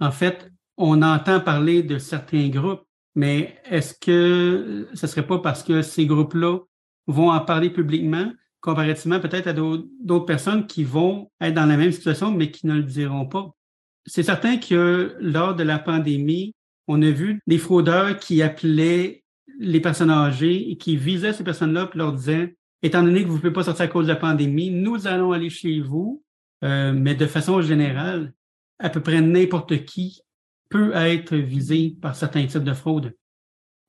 En 0.00 0.10
fait, 0.10 0.50
on 0.76 1.00
entend 1.02 1.40
parler 1.40 1.82
de 1.82 1.98
certains 1.98 2.48
groupes, 2.48 2.82
mais 3.14 3.56
est-ce 3.70 3.94
que 3.94 4.88
ce 4.94 5.06
ne 5.06 5.10
serait 5.10 5.26
pas 5.26 5.38
parce 5.38 5.62
que 5.62 5.82
ces 5.82 6.06
groupes-là 6.06 6.58
vont 7.06 7.30
en 7.30 7.40
parler 7.40 7.70
publiquement 7.70 8.32
comparativement 8.60 9.20
peut-être 9.20 9.48
à 9.48 9.52
d'autres 9.52 10.26
personnes 10.26 10.66
qui 10.66 10.84
vont 10.84 11.30
être 11.40 11.54
dans 11.54 11.66
la 11.66 11.76
même 11.76 11.92
situation, 11.92 12.30
mais 12.32 12.50
qui 12.50 12.66
ne 12.66 12.74
le 12.74 12.84
diront 12.84 13.26
pas? 13.26 13.52
C'est 14.06 14.22
certain 14.22 14.56
que 14.56 15.16
lors 15.20 15.54
de 15.54 15.62
la 15.62 15.78
pandémie, 15.78 16.54
on 16.88 17.00
a 17.02 17.10
vu 17.10 17.40
des 17.46 17.58
fraudeurs 17.58 18.18
qui 18.18 18.42
appelaient 18.42 19.21
les 19.62 19.80
personnes 19.80 20.10
âgées 20.10 20.76
qui 20.76 20.96
visaient 20.96 21.32
ces 21.32 21.44
personnes-là 21.44 21.88
et 21.94 21.98
leur 21.98 22.12
disaient, 22.12 22.56
étant 22.82 23.02
donné 23.02 23.22
que 23.22 23.28
vous 23.28 23.36
ne 23.36 23.40
pouvez 23.40 23.52
pas 23.52 23.62
sortir 23.62 23.84
à 23.84 23.88
cause 23.88 24.06
de 24.06 24.12
la 24.12 24.16
pandémie, 24.16 24.70
nous 24.70 25.06
allons 25.06 25.32
aller 25.32 25.50
chez 25.50 25.80
vous, 25.80 26.22
euh, 26.64 26.92
mais 26.92 27.14
de 27.14 27.26
façon 27.26 27.62
générale, 27.62 28.34
à 28.78 28.90
peu 28.90 29.00
près 29.00 29.20
n'importe 29.20 29.84
qui 29.84 30.22
peut 30.68 30.92
être 30.94 31.36
visé 31.36 31.96
par 32.00 32.16
certains 32.16 32.44
types 32.46 32.64
de 32.64 32.72
fraudes. 32.72 33.14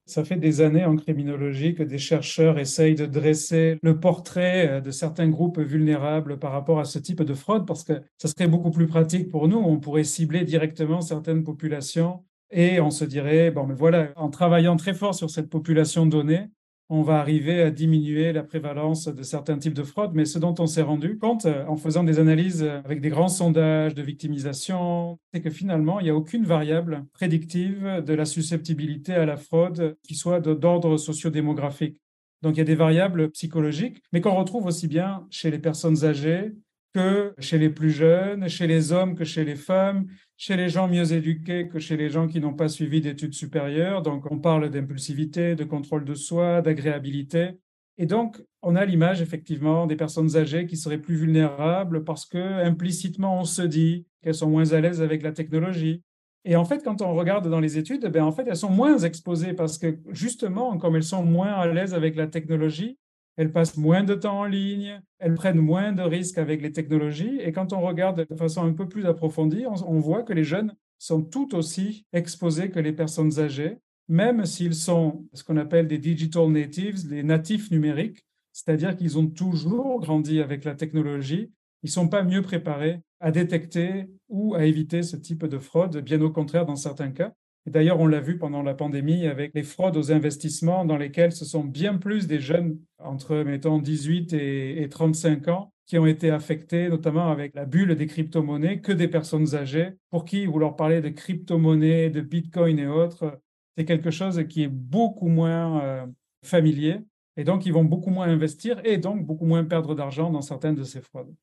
Ça 0.06 0.25
fait 0.25 0.36
des 0.36 0.60
années 0.60 0.84
en 0.84 0.98
criminologie 0.98 1.75
que 1.75 1.84
des 1.84 1.98
chercheurs 1.98 2.60
essayent 2.60 2.96
de 2.96 3.06
dresser 3.06 3.80
le 3.82 4.00
portrait 4.00 4.68
euh, 4.70 4.82
de 4.82 4.92
certains 4.92 5.30
groupes 5.30 5.60
vulnérables 5.60 6.38
par 6.38 6.51
rapport 6.51 6.80
à 6.80 6.86
ce 6.86 7.00
type 7.00 7.24
de 7.24 7.34
fraude 7.34 7.65
parce 7.65 7.84
que 7.84 8.01
ça 8.18 8.27
serait 8.27 8.50
beaucoup 8.50 8.72
plus 8.72 8.88
pratique 8.88 9.30
pour 9.30 9.48
nous. 9.48 9.58
On 9.58 9.80
pourrait 9.80 10.03
cibler 10.03 10.44
directement 10.44 11.01
certaines 11.01 11.44
populations 11.44 12.24
et 12.54 12.80
on 12.80 12.92
se 12.92 13.06
dirait, 13.06 13.52
bon, 13.52 13.66
mais 13.66 13.74
voilà, 13.74 14.12
en 14.16 14.30
travaillant 14.30 14.76
très 14.76 14.94
fort 14.94 15.16
sur 15.16 15.30
cette 15.30 15.50
population 15.50 16.06
donnée, 16.06 16.48
on 16.90 17.02
va 17.02 17.20
arriver 17.20 17.62
à 17.62 17.72
diminuer 17.72 18.34
la 18.34 18.44
prévalence 18.44 19.08
de 19.08 19.24
certains 19.24 19.58
types 19.58 19.74
de 19.74 19.84
fraudes. 19.84 20.12
Mais 20.14 20.26
ce 20.26 20.38
dont 20.38 20.54
on 20.60 20.68
s'est 20.68 20.82
rendu 20.82 21.18
compte 21.18 21.46
euh, 21.46 21.66
en 21.66 21.76
faisant 21.76 22.04
des 22.04 22.20
analyses 22.20 22.64
avec 22.64 23.02
des 23.02 23.10
grands 23.10 23.30
sondages 23.30 23.96
de 23.96 24.02
victimisation, 24.04 25.18
c'est 25.34 25.42
que 25.42 25.50
finalement, 25.50 26.00
il 26.00 26.04
n'y 26.04 26.10
a 26.10 26.16
aucune 26.16 26.46
variable 26.46 27.06
prédictive 27.14 28.04
de 28.06 28.14
la 28.14 28.26
susceptibilité 28.26 29.14
à 29.14 29.26
la 29.26 29.38
fraude 29.38 29.98
qui 30.04 30.16
soit 30.16 30.40
d'ordre 30.40 30.98
sociodémographique. 30.98 31.98
Donc 32.44 32.56
il 32.56 32.60
y 32.60 32.62
a 32.62 32.66
des 32.66 32.76
variables 32.76 33.32
psychologiques, 33.32 34.04
mais 34.12 34.20
qu'on 34.20 34.36
retrouve 34.36 34.66
aussi 34.66 34.88
bien 34.88 35.26
chez 35.32 35.50
les 35.50 35.60
personnes 35.60 36.04
âgées 36.04 36.52
que 36.94 37.34
chez 37.40 37.58
les 37.58 37.70
plus 37.70 37.90
jeunes, 37.90 38.48
chez 38.50 38.68
les 38.68 38.92
hommes 38.92 39.16
que 39.16 39.24
chez 39.24 39.46
les 39.46 39.56
femmes, 39.56 40.06
chez 40.38 40.58
les 40.58 40.70
gens 40.70 40.88
mieux 40.88 41.13
éduqués 41.13 41.68
que 41.68 41.80
chez 41.80 41.98
les 41.98 42.10
gens 42.10 42.28
qui 42.28 42.40
n'ont 42.40 42.54
pas 42.54 42.68
suivi 42.68 43.02
d'études 43.02 43.34
supérieures. 43.34 44.02
Donc, 44.02 44.30
on 44.32 44.40
parle 44.40 44.70
d'impulsivité, 44.70 45.56
de 45.56 45.63
contrôle 45.63 46.06
de 46.06 46.16
soi, 46.16 46.62
d'agréabilité. 46.62 47.60
Et 47.98 48.06
donc, 48.06 48.42
on 48.62 48.75
a 48.75 48.86
l'image 48.86 49.22
effectivement 49.22 49.86
des 49.86 49.96
personnes 49.96 50.36
âgées 50.36 50.66
qui 50.66 50.78
seraient 50.78 50.98
plus 50.98 51.16
vulnérables 51.16 52.04
parce 52.04 52.25
que 52.25 52.38
implicitement 52.38 53.40
on 53.40 53.44
se 53.44 53.62
dit 53.62 54.08
qu'elles 54.22 54.34
sont 54.34 54.50
moins 54.50 54.72
à 54.72 54.82
l'aise 54.82 55.02
avec 55.02 55.22
la 55.22 55.32
technologie. 55.32 56.02
Et 56.46 56.56
en 56.56 56.66
fait, 56.66 56.84
quand 56.84 57.02
on 57.02 57.13
regarde 57.13 57.50
dans 57.50 57.60
les 57.60 57.78
études, 57.78 58.06
ben 58.08 58.24
en 58.24 58.32
fait, 58.32 58.46
elles 58.48 58.58
sont 58.58 58.72
moins 58.72 58.98
exposées 58.98 59.54
parce 59.54 59.78
que 59.78 60.00
justement, 60.10 60.78
comme 60.78 60.96
elles 60.96 61.04
sont 61.04 61.24
moins 61.24 61.54
à 61.54 61.68
l'aise 61.68 61.94
avec 61.94 62.16
la 62.16 62.28
technologie, 62.28 62.98
elles 63.36 63.52
passent 63.52 63.78
moins 63.78 64.04
de 64.04 64.13
temps 64.13 64.42
en 64.42 64.46
ligne, 64.46 65.02
elles 65.20 65.34
prennent 65.34 65.60
moins 65.60 65.92
de 65.92 66.02
risques 66.02 66.38
avec 66.38 66.62
les 66.62 66.72
technologies. 66.72 67.40
Et 67.42 67.52
quand 67.52 67.74
on 67.74 67.82
regarde 67.82 68.28
de 68.28 68.36
façon 68.36 68.63
un 68.63 68.74
peu 68.74 68.88
plus 68.88 69.06
approfondie, 69.06 69.66
on, 69.68 70.00
voit 70.00 70.24
que 70.24 70.34
les 70.34 70.44
jeunes 70.44 70.74
sont 71.00 71.22
tout 71.22 71.56
aussi 71.56 72.06
exposés 72.13 72.70
que 72.70 72.80
les 72.80 72.94
personnes 72.94 73.40
âgées, 73.40 73.78
même 74.08 74.46
s'ils 74.46 74.75
sont 74.75 75.25
ce 75.34 75.44
qu'on 75.44 75.58
appelle 75.58 75.88
des 75.88 75.98
digital 75.98 76.48
natives, 76.50 77.10
les 77.10 77.24
natifs 77.24 77.72
numériques, 77.72 78.25
c'est-à-dire 78.52 78.96
qu'ils 78.96 79.18
ont 79.18 79.28
toujours 79.28 80.00
grandi 80.00 80.40
avec 80.40 80.63
la 80.63 80.75
technologie. 80.75 81.52
Ils 81.82 81.88
ne 81.88 81.92
sont 81.92 82.08
pas 82.08 82.24
mieux 82.24 82.42
préparés 82.42 83.02
à 83.20 83.32
détecter 83.32 84.06
ou 84.30 84.54
à 84.54 84.66
éviter 84.66 85.02
ce 85.02 85.16
type 85.16 85.46
de 85.46 85.58
fraude, 85.58 85.98
bien 85.98 86.22
au 86.22 86.30
contraire 86.30 86.66
dans 86.66 86.75
certains 86.75 87.12
cas. 87.12 87.34
D'ailleurs, 87.65 88.00
on 88.00 88.08
l'a 88.08 88.20
vu 88.20 88.38
pendant 88.38 88.62
la 88.62 88.74
pandémie 88.74 89.25
avec 89.25 89.53
les 89.53 89.63
fraudes 89.63 89.96
aux 89.96 90.12
investissements 90.12 90.84
dans 90.84 90.98
lesquelles 90.98 91.32
ce 91.32 91.46
sont 91.46 91.63
bien 91.63 91.98
plus 91.98 92.27
des 92.27 92.39
jeunes 92.39 92.77
entre, 93.00 93.38
mettons, 93.43 93.79
18 93.79 94.34
et, 94.34 94.88
35 94.89 95.48
ans 95.48 95.74
qui 95.86 95.98
ont 95.98 96.05
été 96.05 96.29
affectés, 96.29 96.89
notamment 96.89 97.29
avec 97.29 97.55
la 97.55 97.65
bulle 97.65 97.96
des 97.96 98.05
crypto-monnaies, 98.05 98.82
que 98.82 98.91
des 98.91 99.08
personnes 99.08 99.55
âgées 99.55 99.91
pour 100.10 100.25
qui 100.25 100.46
vous 100.46 100.60
leur 100.60 100.75
parlez 100.75 101.01
de 101.01 101.10
crypto-monnaies, 101.10 102.10
de 102.10 102.22
Bitcoin 102.22 102.79
et 102.79 102.88
autres. 102.88 103.39
C'est 103.77 103.86
quelque 103.86 104.12
chose 104.12 104.46
qui 104.48 104.63
est 104.63 104.70
beaucoup 104.70 105.27
moins 105.27 105.82
euh, 105.84 106.05
familier 106.43 107.00
et 107.38 107.43
donc 107.43 107.65
ils 107.65 107.74
vont 107.74 107.84
beaucoup 107.84 108.12
moins 108.12 108.27
investir 108.27 108.79
et 108.84 108.98
donc 108.98 109.25
beaucoup 109.25 109.46
moins 109.46 109.63
perdre 109.63 109.96
d'argent 109.96 110.29
dans 110.29 110.41
certaines 110.41 110.75
de 110.75 110.84
ces 110.84 111.01
fraudes. 111.01 111.34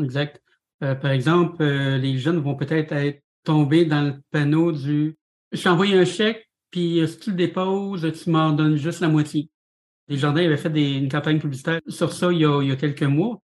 Exact. 0.00 0.42
Euh, 0.82 0.94
par 0.94 1.10
exemple, 1.10 1.62
euh, 1.62 1.98
les 1.98 2.18
jeunes 2.18 2.38
vont 2.38 2.54
peut-être 2.54 2.92
être 2.92 3.22
tombés 3.42 3.84
dans 3.84 4.02
le 4.02 4.14
panneau 4.30 4.72
du 4.72 5.16
je 5.56 5.62
t'ai 5.62 5.98
un 5.98 6.04
chèque, 6.04 6.48
puis 6.70 7.00
euh, 7.00 7.06
si 7.06 7.18
tu 7.18 7.30
le 7.30 7.36
déposes, 7.36 8.06
tu 8.22 8.30
m'en 8.30 8.52
donnes 8.52 8.76
juste 8.76 9.00
la 9.00 9.08
moitié. 9.08 9.50
Les 10.08 10.16
jardins 10.16 10.44
avaient 10.44 10.56
fait 10.56 10.96
une 10.98 11.08
campagne 11.08 11.40
publicitaire 11.40 11.80
sur 11.88 12.12
ça 12.12 12.32
il 12.32 12.40
y 12.40 12.44
a, 12.44 12.76
quelques 12.76 13.02
mois. 13.02 13.40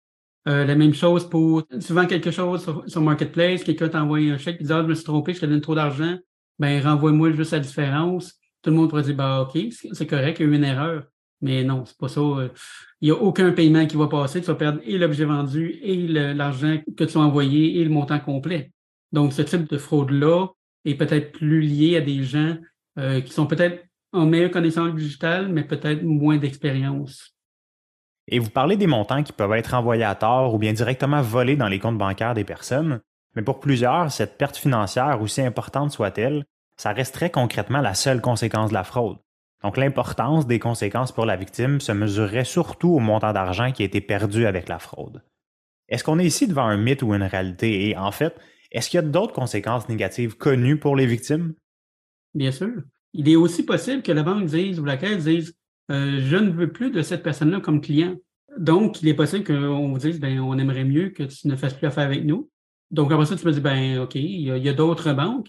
Euh, 0.48 0.64
la 0.64 0.74
même 0.74 0.94
chose 0.94 1.28
pour, 1.28 1.66
tu 1.66 1.92
vends 1.92 2.06
quelque 2.06 2.30
chose 2.30 2.66
sur, 2.86 3.00
Marketplace, 3.02 3.62
quelqu'un 3.64 3.88
t'a 3.88 4.02
envoyé 4.02 4.30
un 4.30 4.38
chèque, 4.38 4.56
il 4.60 4.66
dit, 4.66 4.72
ah, 4.72 4.82
je 4.82 4.88
me 4.88 4.94
suis 4.94 5.04
trompé, 5.04 5.34
je 5.34 5.40
te 5.40 5.46
donne 5.46 5.60
trop 5.60 5.74
d'argent, 5.74 6.16
ben, 6.58 6.82
renvoie-moi 6.82 7.32
juste 7.32 7.52
la 7.52 7.60
différence. 7.60 8.34
Tout 8.62 8.70
le 8.70 8.76
monde 8.76 8.88
pourrait 8.88 9.02
dire, 9.02 9.14
bah, 9.14 9.42
OK, 9.42 9.62
c'est 9.92 10.06
correct, 10.06 10.38
il 10.40 10.46
y 10.46 10.48
a 10.48 10.52
eu 10.52 10.54
une 10.54 10.64
erreur. 10.64 11.04
Mais 11.40 11.62
non, 11.62 11.84
c'est 11.84 11.96
pas 11.96 12.08
ça. 12.08 12.20
Euh, 12.20 12.48
il 13.00 13.10
n'y 13.10 13.16
a 13.16 13.20
aucun 13.20 13.52
paiement 13.52 13.86
qui 13.86 13.96
va 13.96 14.08
passer. 14.08 14.40
Tu 14.40 14.46
vas 14.48 14.56
perdre 14.56 14.80
et 14.84 14.98
l'objet 14.98 15.24
vendu 15.24 15.78
et 15.82 16.08
l'argent 16.34 16.78
que 16.96 17.04
tu 17.04 17.16
as 17.16 17.20
envoyé 17.20 17.78
et 17.78 17.84
le 17.84 17.90
montant 17.90 18.18
complet. 18.18 18.72
Donc, 19.12 19.32
ce 19.32 19.42
type 19.42 19.68
de 19.68 19.78
fraude-là, 19.78 20.48
et 20.88 20.95
peut-être 20.95 21.33
plus 21.33 21.61
lié 21.61 21.99
à 21.99 22.00
des 22.00 22.25
gens 22.25 22.57
euh, 22.99 23.21
qui 23.21 23.33
sont 23.33 23.47
peut-être 23.47 23.85
en 24.14 24.25
meilleure 24.25 24.50
connaissance 24.50 24.95
digitale, 24.95 25.49
mais 25.49 25.62
peut-être 25.62 26.02
moins 26.02 26.38
d'expérience. 26.38 27.37
Et 28.26 28.38
vous 28.38 28.49
parlez 28.49 28.78
des 28.78 28.87
montants 28.87 29.23
qui 29.23 29.33
peuvent 29.33 29.52
être 29.52 29.75
envoyés 29.75 30.04
à 30.04 30.14
tort 30.14 30.54
ou 30.54 30.59
bien 30.59 30.73
directement 30.73 31.21
volés 31.21 31.57
dans 31.57 31.68
les 31.68 31.78
comptes 31.78 31.99
bancaires 31.99 32.33
des 32.33 32.45
personnes, 32.45 33.00
mais 33.37 33.42
pour 33.42 33.61
plusieurs, 33.61 34.11
cette 34.11 34.38
perte 34.38 34.57
financière, 34.57 35.21
aussi 35.21 35.42
importante 35.42 35.92
soit-elle, 35.92 36.47
ça 36.78 36.92
resterait 36.92 37.30
concrètement 37.30 37.83
la 37.83 37.92
seule 37.92 38.23
conséquence 38.23 38.71
de 38.71 38.75
la 38.75 38.85
fraude. 38.85 39.18
Donc 39.62 39.76
l'importance 39.76 40.47
des 40.47 40.59
conséquences 40.59 41.12
pour 41.12 41.26
la 41.26 41.37
victime 41.37 41.83
se 41.83 41.92
mesurerait 41.92 42.45
surtout 42.45 42.95
au 42.95 42.99
montant 42.99 43.35
d'argent 43.35 43.73
qui 43.73 43.83
a 43.83 43.87
été 43.87 44.00
perdu 44.00 44.47
avec 44.47 44.71
la 44.71 44.78
fraude. 44.78 45.23
Est-ce 45.88 46.02
qu'on 46.02 46.18
est 46.18 46.25
ici 46.25 46.47
devant 46.47 46.66
un 46.66 46.78
mythe 46.78 47.02
ou 47.02 47.14
une 47.14 47.25
réalité? 47.25 47.90
Et 47.90 47.97
en 47.97 48.12
fait, 48.12 48.35
est-ce 48.70 48.90
qu'il 48.90 48.98
y 48.98 49.02
a 49.02 49.06
d'autres 49.06 49.32
conséquences 49.32 49.88
négatives 49.88 50.37
connues 50.37 50.78
pour 50.78 50.96
les 50.96 51.06
victimes? 51.06 51.54
Bien 52.34 52.52
sûr. 52.52 52.82
Il 53.14 53.28
est 53.28 53.37
aussi 53.37 53.64
possible 53.64 54.02
que 54.02 54.12
la 54.12 54.22
banque 54.22 54.46
dise 54.46 54.78
ou 54.78 54.84
la 54.84 54.96
caisse 54.96 55.25
dise 55.25 55.54
euh, 55.90 56.20
Je 56.20 56.37
ne 56.37 56.50
veux 56.50 56.70
plus 56.70 56.90
de 56.90 57.02
cette 57.02 57.22
personne-là 57.22 57.60
comme 57.60 57.80
client. 57.80 58.16
Donc, 58.58 59.02
il 59.02 59.08
est 59.08 59.14
possible 59.14 59.44
qu'on 59.44 59.88
vous 59.88 59.98
dise 59.98 60.20
ben, 60.20 60.40
on 60.40 60.58
aimerait 60.58 60.84
mieux 60.84 61.10
que 61.10 61.22
tu 61.22 61.48
ne 61.48 61.56
fasses 61.56 61.75
plus 61.75 61.87
affaire 61.87 62.04
avec 62.04 62.25
nous. 62.25 62.50
Donc, 62.90 63.12
après 63.12 63.26
ça, 63.26 63.37
tu 63.37 63.46
me 63.46 63.52
dis 63.52 63.60
ben, 63.60 64.00
OK, 64.00 64.14
il 64.16 64.42
y 64.42 64.68
a, 64.68 64.72
d'autres 64.72 65.12
banques, 65.12 65.48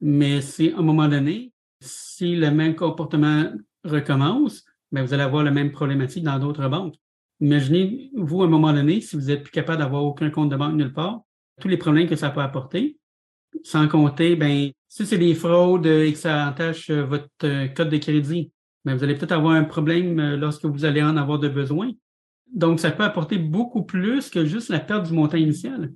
mais 0.00 0.40
c'est 0.40 0.72
à 0.72 0.78
un 0.78 0.82
moment 0.82 1.08
donné, 1.08 1.52
si 1.80 2.36
le 2.36 2.50
même 2.50 2.74
comportement 2.74 3.50
recommence, 3.84 4.64
ben, 4.92 5.02
vous 5.02 5.12
allez 5.12 5.22
avoir 5.22 5.42
la 5.42 5.50
même 5.50 5.72
problématique 5.72 6.24
dans 6.24 6.38
d'autres 6.38 6.68
banques. 6.68 6.94
Imaginez, 7.40 8.10
vous, 8.14 8.42
à 8.42 8.46
un 8.46 8.48
moment 8.48 8.72
donné, 8.72 9.00
si 9.00 9.16
vous 9.16 9.26
n'êtes 9.26 9.42
plus 9.42 9.52
capable 9.52 9.78
d'avoir 9.78 10.04
aucun 10.04 10.30
compte 10.30 10.48
de 10.48 10.56
banque 10.56 10.74
nulle 10.74 10.92
part, 10.92 11.22
tous 11.60 11.68
les 11.68 11.76
problèmes 11.76 12.08
que 12.08 12.16
ça 12.16 12.30
peut 12.30 12.40
apporter. 12.40 12.98
Sans 13.64 13.88
compter, 13.88 14.36
ben, 14.36 14.70
si 14.88 15.06
c'est 15.06 15.18
des 15.18 15.34
fraudes 15.34 15.86
et 15.86 16.12
que 16.12 16.18
ça 16.18 16.48
entache 16.48 16.90
euh, 16.90 17.04
votre 17.04 17.28
euh, 17.44 17.68
code 17.68 17.90
de 17.90 17.98
crédit, 17.98 18.52
ben, 18.84 18.94
vous 18.94 19.04
allez 19.04 19.14
peut-être 19.14 19.32
avoir 19.32 19.52
un 19.52 19.64
problème 19.64 20.18
euh, 20.18 20.36
lorsque 20.36 20.64
vous 20.64 20.84
allez 20.84 21.02
en 21.02 21.16
avoir 21.16 21.38
de 21.38 21.48
besoin. 21.48 21.90
Donc, 22.52 22.80
ça 22.80 22.90
peut 22.90 23.04
apporter 23.04 23.38
beaucoup 23.38 23.82
plus 23.82 24.30
que 24.30 24.46
juste 24.46 24.70
la 24.70 24.80
perte 24.80 25.06
du 25.06 25.12
montant 25.12 25.36
initial. 25.36 25.92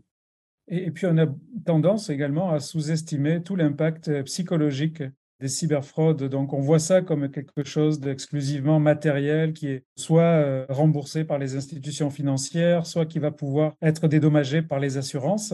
Et, 0.68 0.90
puis, 0.90 1.06
on 1.06 1.16
a 1.18 1.26
tendance 1.64 2.10
également 2.10 2.52
à 2.52 2.60
sous-estimer 2.60 3.42
tout 3.42 3.56
l'impact 3.56 4.22
psychologique 4.24 5.02
des 5.42 5.48
cyberfraudes. 5.48 6.22
Donc, 6.22 6.52
on 6.52 6.60
voit 6.60 6.78
ça 6.78 7.02
comme 7.02 7.28
quelque 7.28 7.64
chose 7.64 7.98
d'exclusivement 7.98 8.78
matériel 8.78 9.52
qui 9.52 9.68
est 9.68 9.84
soit 9.96 10.22
euh, 10.22 10.64
remboursé 10.68 11.24
par 11.24 11.38
les 11.38 11.56
institutions 11.56 12.10
financières, 12.10 12.86
soit 12.86 13.06
qui 13.06 13.18
va 13.18 13.32
pouvoir 13.32 13.74
être 13.82 14.06
dédommagé 14.06 14.62
par 14.62 14.78
les 14.78 14.98
assurances. 14.98 15.52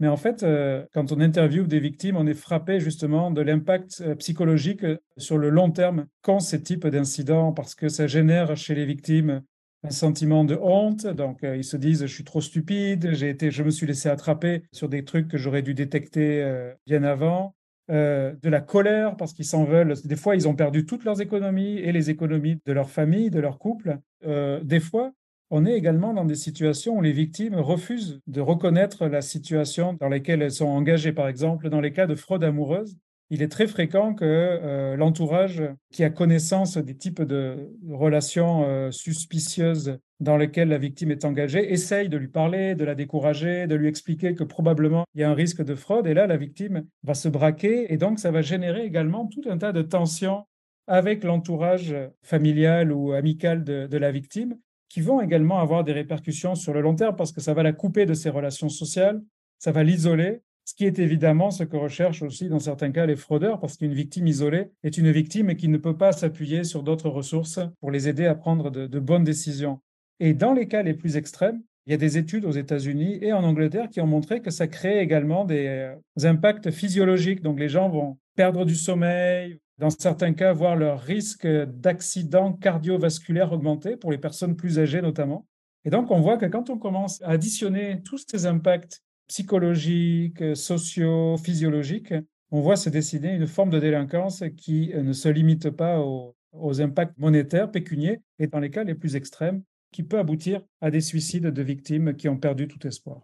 Mais 0.00 0.08
en 0.08 0.16
fait, 0.16 0.42
euh, 0.42 0.84
quand 0.92 1.12
on 1.12 1.20
interviewe 1.20 1.68
des 1.68 1.78
victimes, 1.78 2.16
on 2.16 2.26
est 2.26 2.34
frappé 2.34 2.80
justement 2.80 3.30
de 3.30 3.40
l'impact 3.40 4.02
euh, 4.04 4.16
psychologique 4.16 4.84
sur 5.16 5.38
le 5.38 5.50
long 5.50 5.70
terme 5.70 6.06
qu'ont 6.22 6.40
ces 6.40 6.60
types 6.60 6.86
d'incidents 6.86 7.52
parce 7.52 7.76
que 7.76 7.88
ça 7.88 8.08
génère 8.08 8.56
chez 8.56 8.74
les 8.74 8.86
victimes 8.86 9.42
un 9.84 9.90
sentiment 9.90 10.44
de 10.44 10.58
honte. 10.60 11.06
Donc, 11.06 11.38
ils 11.44 11.62
se 11.62 11.76
disent, 11.76 12.00
je 12.00 12.12
suis 12.12 12.24
trop 12.24 12.40
stupide, 12.40 13.10
j'ai 13.12 13.28
été, 13.28 13.52
je 13.52 13.62
me 13.62 13.70
suis 13.70 13.86
laissé 13.86 14.08
attraper 14.08 14.64
sur 14.72 14.88
des 14.88 15.04
trucs 15.04 15.28
que 15.28 15.38
j'aurais 15.38 15.62
dû 15.62 15.72
détecter 15.72 16.44
bien 16.84 17.04
avant. 17.04 17.54
De 17.88 18.48
la 18.48 18.60
colère 18.60 19.16
parce 19.16 19.32
qu'ils 19.32 19.44
s'en 19.44 19.64
veulent. 19.64 19.94
Des 20.04 20.16
fois, 20.16 20.36
ils 20.36 20.46
ont 20.46 20.54
perdu 20.54 20.84
toutes 20.84 21.04
leurs 21.04 21.20
économies 21.20 21.78
et 21.78 21.92
les 21.92 22.10
économies 22.10 22.60
de 22.66 22.72
leur 22.72 22.90
famille, 22.90 23.30
de 23.30 23.40
leur 23.40 23.58
couple. 23.58 23.98
des 24.22 24.80
fois, 24.80 25.12
on 25.50 25.64
est 25.64 25.72
également 25.72 26.12
dans 26.12 26.26
des 26.26 26.34
situations 26.34 26.98
où 26.98 27.00
les 27.00 27.12
victimes 27.12 27.54
refusent 27.54 28.20
de 28.26 28.40
reconnaître 28.40 29.06
la 29.06 29.22
situation 29.22 29.94
dans 29.94 30.08
laquelle 30.08 30.42
elles 30.42 30.52
sont 30.52 30.66
engagées. 30.66 31.12
Par 31.12 31.28
exemple, 31.28 31.70
dans 31.70 31.80
les 31.80 31.92
cas 31.92 32.06
de 32.06 32.14
fraude 32.14 32.44
amoureuse, 32.44 32.98
il 33.30 33.42
est 33.42 33.48
très 33.48 33.66
fréquent 33.66 34.14
que 34.14 34.24
euh, 34.24 34.96
l'entourage 34.96 35.62
qui 35.90 36.04
a 36.04 36.10
connaissance 36.10 36.76
des 36.76 36.96
types 36.96 37.22
de 37.22 37.70
relations 37.88 38.64
euh, 38.66 38.90
suspicieuses 38.90 39.98
dans 40.20 40.36
lesquelles 40.36 40.68
la 40.68 40.78
victime 40.78 41.10
est 41.10 41.24
engagée 41.24 41.72
essaye 41.72 42.08
de 42.08 42.16
lui 42.16 42.28
parler, 42.28 42.74
de 42.74 42.84
la 42.84 42.94
décourager, 42.94 43.66
de 43.66 43.74
lui 43.74 43.88
expliquer 43.88 44.34
que 44.34 44.44
probablement 44.44 45.04
il 45.14 45.20
y 45.20 45.24
a 45.24 45.30
un 45.30 45.34
risque 45.34 45.64
de 45.64 45.74
fraude. 45.74 46.06
Et 46.06 46.14
là, 46.14 46.26
la 46.26 46.36
victime 46.36 46.84
va 47.04 47.14
se 47.14 47.28
braquer 47.28 47.92
et 47.92 47.96
donc 47.96 48.18
ça 48.18 48.30
va 48.30 48.42
générer 48.42 48.84
également 48.84 49.26
tout 49.26 49.42
un 49.48 49.58
tas 49.58 49.72
de 49.72 49.82
tensions 49.82 50.44
avec 50.86 51.22
l'entourage 51.22 51.94
familial 52.22 52.92
ou 52.92 53.12
amical 53.12 53.62
de 53.62 53.96
la 53.96 54.10
victime 54.10 54.56
qui 54.88 55.00
vont 55.00 55.20
également 55.20 55.60
avoir 55.60 55.84
des 55.84 55.92
répercussions 55.92 56.54
sur 56.54 56.72
le 56.72 56.80
long 56.80 56.94
terme 56.94 57.14
parce 57.14 57.32
que 57.32 57.40
ça 57.40 57.54
va 57.54 57.62
la 57.62 57.72
couper 57.72 58.06
de 58.06 58.14
ses 58.14 58.30
relations 58.30 58.68
sociales, 58.68 59.22
ça 59.58 59.72
va 59.72 59.84
l'isoler, 59.84 60.40
ce 60.64 60.74
qui 60.74 60.84
est 60.84 60.98
évidemment 60.98 61.50
ce 61.50 61.64
que 61.64 61.76
recherchent 61.76 62.22
aussi 62.22 62.48
dans 62.48 62.58
certains 62.58 62.90
cas 62.90 63.06
les 63.06 63.16
fraudeurs, 63.16 63.58
parce 63.58 63.76
qu'une 63.76 63.94
victime 63.94 64.26
isolée 64.26 64.70
est 64.82 64.98
une 64.98 65.10
victime 65.10 65.56
qui 65.56 65.68
ne 65.68 65.78
peut 65.78 65.96
pas 65.96 66.12
s'appuyer 66.12 66.64
sur 66.64 66.82
d'autres 66.82 67.08
ressources 67.08 67.60
pour 67.80 67.90
les 67.90 68.08
aider 68.08 68.26
à 68.26 68.34
prendre 68.34 68.70
de, 68.70 69.00
bonnes 69.00 69.24
décisions. 69.24 69.80
Et 70.20 70.34
dans 70.34 70.52
les 70.52 70.68
cas 70.68 70.82
les 70.82 70.94
plus 70.94 71.16
extrêmes, 71.16 71.62
il 71.86 71.92
y 71.92 71.94
a 71.94 71.98
des 71.98 72.18
études 72.18 72.44
aux 72.44 72.52
États-Unis 72.52 73.18
et 73.22 73.32
en 73.32 73.44
Angleterre 73.44 73.88
qui 73.88 74.00
ont 74.00 74.06
montré 74.06 74.42
que 74.42 74.50
ça 74.50 74.66
crée 74.66 75.00
également 75.00 75.44
des 75.44 75.66
euh, 75.66 75.94
impacts 76.28 76.70
physiologiques. 76.70 77.42
Donc 77.42 77.58
les 77.58 77.68
gens 77.68 77.88
vont 77.88 78.18
perdre 78.36 78.64
du 78.64 78.74
sommeil, 78.74 79.58
dans 79.78 79.90
certains 79.90 80.34
cas, 80.34 80.52
voir 80.52 80.76
leur 80.76 81.00
risque 81.00 81.46
d'accident 81.46 82.52
cardiovasculaire 82.52 83.52
augmenter, 83.52 83.96
pour 83.96 84.10
les 84.10 84.18
personnes 84.18 84.56
plus 84.56 84.78
âgées 84.78 85.00
notamment. 85.00 85.46
Et 85.84 85.90
donc, 85.90 86.10
on 86.10 86.20
voit 86.20 86.36
que 86.36 86.46
quand 86.46 86.68
on 86.68 86.78
commence 86.78 87.22
à 87.22 87.30
additionner 87.30 88.02
tous 88.04 88.24
ces 88.28 88.46
impacts 88.46 89.00
psychologiques, 89.28 90.56
sociaux, 90.56 91.36
physiologiques, 91.36 92.12
on 92.50 92.60
voit 92.60 92.76
se 92.76 92.90
dessiner 92.90 93.34
une 93.34 93.46
forme 93.46 93.70
de 93.70 93.78
délinquance 93.78 94.42
qui 94.56 94.92
ne 94.94 95.12
se 95.12 95.28
limite 95.28 95.70
pas 95.70 96.00
aux, 96.00 96.34
aux 96.52 96.80
impacts 96.80 97.16
monétaires, 97.18 97.70
pécuniers, 97.70 98.20
et 98.38 98.48
dans 98.48 98.58
les 98.58 98.70
cas 98.70 98.84
les 98.84 98.94
plus 98.94 99.16
extrêmes, 99.16 99.62
qui 99.92 100.02
peut 100.02 100.18
aboutir 100.18 100.60
à 100.80 100.90
des 100.90 101.00
suicides 101.00 101.46
de 101.46 101.62
victimes 101.62 102.14
qui 102.14 102.28
ont 102.28 102.36
perdu 102.36 102.68
tout 102.68 102.86
espoir. 102.86 103.22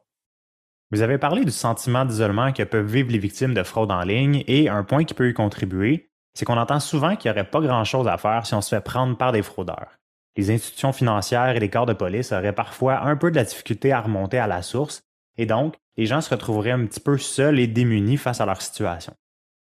Vous 0.91 1.03
avez 1.03 1.19
parlé 1.19 1.45
du 1.45 1.51
sentiment 1.51 2.05
d'isolement 2.05 2.53
que 2.53 2.63
peuvent 2.63 2.91
vivre 2.91 3.11
les 3.11 3.19
victimes 3.19 3.55
de 3.55 3.63
fraude 3.63 3.91
en 3.91 4.03
ligne 4.03 4.45
et 4.47 4.69
un 4.69 4.85
point 4.85 5.05
qui 5.05 5.15
peut 5.15 5.29
y 5.29 5.35
contribuer, 5.35 6.11
c'est 6.35 6.45
qu'on 6.45 6.59
entend 6.59 6.81
souvent 6.81 7.17
qu'il 7.17 7.31
n'y 7.31 7.37
aurait 7.37 7.49
pas 7.49 7.61
grand-chose 7.61 8.09
à 8.09 8.19
faire 8.19 8.47
si 8.47 8.55
on 8.55 8.61
se 8.61 8.75
fait 8.75 8.81
prendre 8.81 9.17
par 9.17 9.33
des 9.33 9.43
fraudeurs. 9.43 9.99
Les 10.37 10.51
institutions 10.51 10.93
financières 10.93 11.57
et 11.57 11.61
les 11.61 11.71
corps 11.71 11.87
de 11.87 11.93
police 11.93 12.33
auraient 12.33 12.55
parfois 12.55 13.03
un 13.03 13.17
peu 13.17 13.31
de 13.31 13.37
la 13.37 13.45
difficulté 13.45 13.93
à 13.93 14.01
remonter 14.01 14.39
à 14.39 14.47
la 14.47 14.63
source, 14.63 15.03
et 15.37 15.47
donc 15.47 15.77
les 15.97 16.07
gens 16.07 16.21
se 16.21 16.31
retrouveraient 16.31 16.73
un 16.73 16.87
petit 16.87 17.01
peu 17.01 17.19
seuls 17.19 17.59
et 17.59 17.69
démunis 17.69 18.17
face 18.17 18.41
à 18.41 18.47
leur 18.47 18.61
situation. 18.61 19.15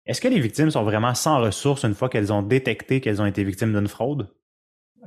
Est-ce 0.06 0.20
que 0.20 0.28
les 0.28 0.40
victimes 0.40 0.70
sont 0.70 0.82
vraiment 0.82 1.14
sans 1.14 1.40
ressources 1.40 1.84
une 1.84 1.94
fois 1.94 2.08
qu'elles 2.08 2.32
ont 2.32 2.42
détecté 2.42 3.00
qu'elles 3.00 3.22
ont 3.22 3.26
été 3.26 3.44
victimes 3.44 3.72
d'une 3.72 3.88
fraude? 3.88 4.28